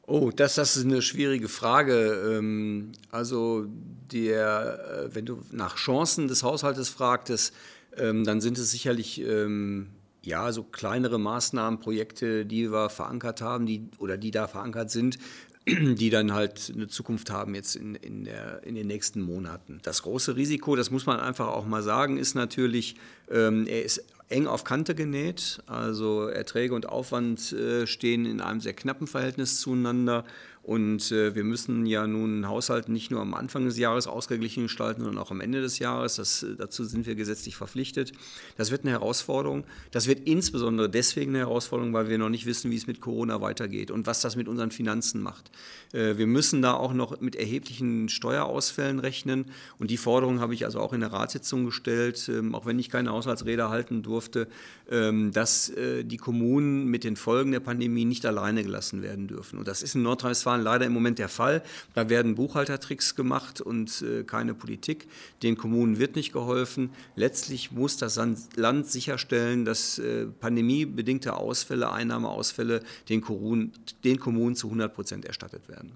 [0.09, 2.37] Oh, das, das ist eine schwierige Frage.
[2.37, 3.67] Ähm, also,
[4.09, 7.53] der, äh, wenn du nach Chancen des Haushaltes fragtest,
[7.97, 9.87] ähm, dann sind es sicherlich ähm,
[10.23, 15.19] ja, so kleinere Maßnahmen, Projekte, die wir verankert haben, die, oder die da verankert sind,
[15.67, 19.79] die dann halt eine Zukunft haben jetzt in, in, der, in den nächsten Monaten.
[19.83, 22.95] Das große Risiko, das muss man einfach auch mal sagen, ist natürlich,
[23.27, 25.61] er ist eng auf Kante genäht.
[25.67, 30.25] Also Erträge und Aufwand äh, stehen in einem sehr knappen Verhältnis zueinander.
[30.67, 34.63] Und äh, wir müssen ja nun einen Haushalt nicht nur am Anfang des Jahres ausgeglichen
[34.63, 36.17] gestalten, sondern auch am Ende des Jahres.
[36.17, 38.11] Das, äh, dazu sind wir gesetzlich verpflichtet.
[38.57, 39.63] Das wird eine Herausforderung.
[39.91, 43.39] Das wird insbesondere deswegen eine Herausforderung, weil wir noch nicht wissen, wie es mit Corona
[43.39, 45.51] weitergeht und was das mit unseren Finanzen macht.
[45.93, 49.45] Äh, wir müssen da auch noch mit erheblichen Steuerausfällen rechnen.
[49.79, 52.89] Und die Forderung habe ich also auch in der Ratssitzung gestellt, ähm, auch wenn ich
[52.89, 54.49] keine Haushaltsrede halten durfte,
[54.91, 59.59] ähm, dass äh, die Kommunen mit den Folgen der Pandemie nicht alleine gelassen werden dürfen.
[59.59, 61.61] Und das ist in Nordrhein-Westfalen Nordrhein-Westfalen leider im Moment der Fall.
[61.93, 65.07] Da werden Buchhaltertricks gemacht und äh, keine Politik.
[65.43, 66.91] Den Kommunen wird nicht geholfen.
[67.15, 68.19] Letztlich muss das
[68.55, 73.71] Land sicherstellen, dass äh, pandemiebedingte Ausfälle, Einnahmeausfälle den Kommunen,
[74.03, 75.91] den Kommunen zu 100 Prozent erstattet werden.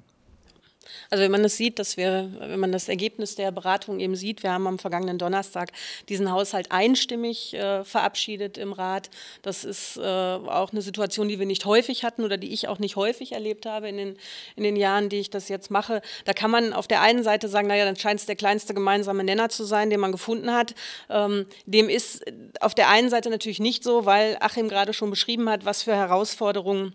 [1.10, 4.44] Also wenn man das sieht, dass wir, wenn man das Ergebnis der Beratung eben sieht,
[4.44, 5.72] wir haben am vergangenen Donnerstag
[6.10, 9.10] diesen Haushalt einstimmig äh, verabschiedet im Rat.
[9.42, 12.80] Das ist äh, auch eine Situation, die wir nicht häufig hatten oder die ich auch
[12.80, 14.18] nicht häufig erlebt habe in den,
[14.56, 16.02] in den Jahren, die ich das jetzt mache.
[16.26, 19.24] Da kann man auf der einen Seite sagen, naja, dann scheint es der kleinste gemeinsame
[19.24, 20.76] Nenner zu sein, den man gefunden hat.
[21.10, 22.24] Ähm, dem ist
[22.60, 25.96] auf der einen Seite natürlich nicht so, weil Achim gerade schon beschrieben hat, was für
[25.96, 26.94] Herausforderungen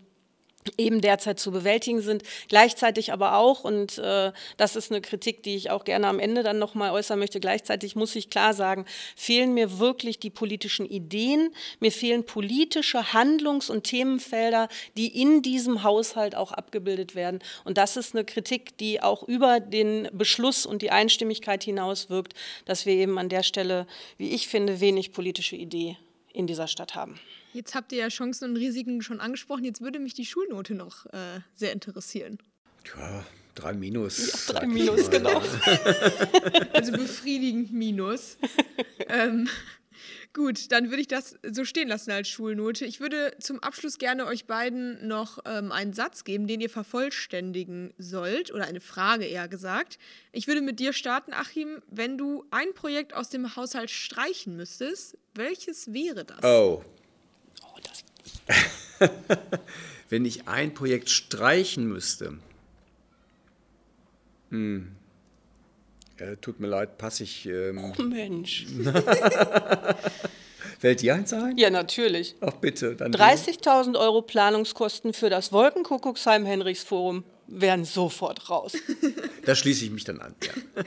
[0.78, 2.22] eben derzeit zu bewältigen sind.
[2.48, 6.42] Gleichzeitig aber auch, und äh, das ist eine Kritik, die ich auch gerne am Ende
[6.42, 8.84] dann nochmal äußern möchte, gleichzeitig muss ich klar sagen,
[9.16, 15.82] fehlen mir wirklich die politischen Ideen, mir fehlen politische Handlungs- und Themenfelder, die in diesem
[15.82, 17.40] Haushalt auch abgebildet werden.
[17.64, 22.34] Und das ist eine Kritik, die auch über den Beschluss und die Einstimmigkeit hinaus wirkt,
[22.64, 23.86] dass wir eben an der Stelle,
[24.18, 25.96] wie ich finde, wenig politische Idee
[26.36, 27.18] in dieser Stadt haben.
[27.52, 29.64] Jetzt habt ihr ja Chancen und Risiken schon angesprochen.
[29.64, 32.38] Jetzt würde mich die Schulnote noch äh, sehr interessieren.
[32.96, 33.24] Ja,
[33.54, 34.46] drei Minus.
[34.46, 35.40] Ja, drei Minus, genau.
[36.74, 38.36] also befriedigend Minus.
[39.08, 39.48] ähm,
[40.36, 42.84] gut, dann würde ich das so stehen lassen als Schulnote.
[42.84, 47.94] Ich würde zum Abschluss gerne euch beiden noch ähm, einen Satz geben, den ihr vervollständigen
[47.96, 49.98] sollt, oder eine Frage eher gesagt.
[50.32, 51.82] Ich würde mit dir starten, Achim.
[51.90, 56.44] Wenn du ein Projekt aus dem Haushalt streichen müsstest, welches wäre das?
[56.44, 56.84] Oh,
[60.10, 62.38] Wenn ich ein Projekt streichen müsste,
[64.50, 64.92] hm.
[66.18, 67.46] Ja, tut mir leid, passe ich.
[67.46, 68.66] Ähm oh Mensch.
[70.78, 71.56] Fällt dir eins ein?
[71.56, 72.36] Ja, natürlich.
[72.40, 72.94] Ach bitte.
[72.94, 78.74] 30.000 Euro Planungskosten für das Wolkenkuckucksheim-Henrichsforum wären sofort raus.
[79.46, 80.34] Da schließe ich mich dann an.
[80.42, 80.82] Ja.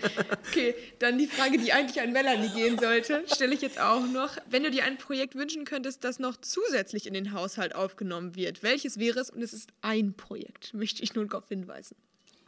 [0.49, 4.35] Okay, dann die Frage, die eigentlich an Melanie gehen sollte, stelle ich jetzt auch noch.
[4.49, 8.61] Wenn du dir ein Projekt wünschen könntest, das noch zusätzlich in den Haushalt aufgenommen wird,
[8.61, 9.29] welches wäre es?
[9.29, 11.95] Und es ist ein Projekt, möchte ich nun darauf hinweisen.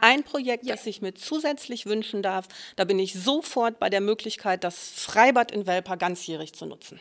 [0.01, 0.75] Ein Projekt, ja.
[0.75, 5.51] das ich mir zusätzlich wünschen darf, da bin ich sofort bei der Möglichkeit, das Freibad
[5.51, 6.99] in Welper ganzjährig zu nutzen.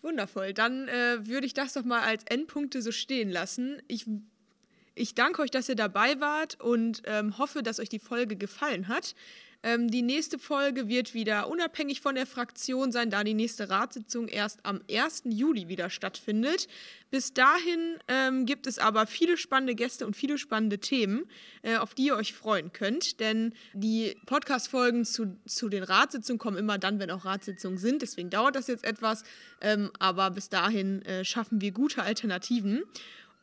[0.00, 0.54] Wundervoll.
[0.54, 3.82] Dann äh, würde ich das doch mal als Endpunkte so stehen lassen.
[3.88, 4.06] Ich,
[4.94, 8.86] ich danke euch, dass ihr dabei wart und ähm, hoffe, dass euch die Folge gefallen
[8.86, 9.16] hat.
[9.66, 14.28] Ähm, die nächste Folge wird wieder unabhängig von der Fraktion sein, da die nächste Ratssitzung
[14.28, 15.24] erst am 1.
[15.24, 16.68] Juli wieder stattfindet.
[17.10, 21.24] Bis dahin ähm, gibt es aber viele spannende Gäste und viele spannende Themen,
[21.62, 23.18] äh, auf die ihr euch freuen könnt.
[23.18, 28.02] Denn die Podcast-Folgen zu, zu den Ratssitzungen kommen immer dann, wenn auch Ratssitzungen sind.
[28.02, 29.24] Deswegen dauert das jetzt etwas.
[29.60, 32.84] Ähm, aber bis dahin äh, schaffen wir gute Alternativen.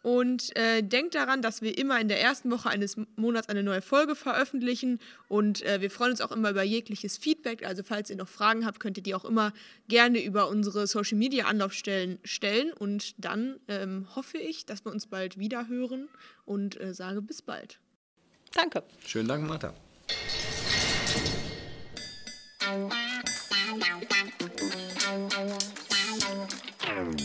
[0.04, 3.82] Und äh, denkt daran, dass wir immer in der ersten Woche eines Monats eine neue
[3.82, 5.00] Folge veröffentlichen.
[5.30, 7.66] Und äh, wir freuen uns auch immer über jegliches Feedback.
[7.66, 9.54] Also falls ihr noch Fragen habt, könnt ihr die auch immer
[9.88, 12.74] gerne über unsere Social Media Anlaufstellen stellen.
[12.74, 16.10] Und dann ähm, hoffe ich, dass wir uns bald wieder hören
[16.44, 17.80] und äh, sage bis bald.
[18.54, 18.84] Danke.
[19.08, 19.74] Schönen Dank, Martha.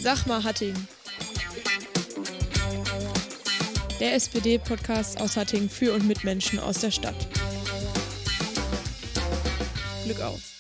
[0.00, 0.76] Sag mal, Hatting
[4.00, 7.16] der SPD-Podcast aus Hattingen für und mit Menschen aus der Stadt.
[10.04, 10.57] Glück auf!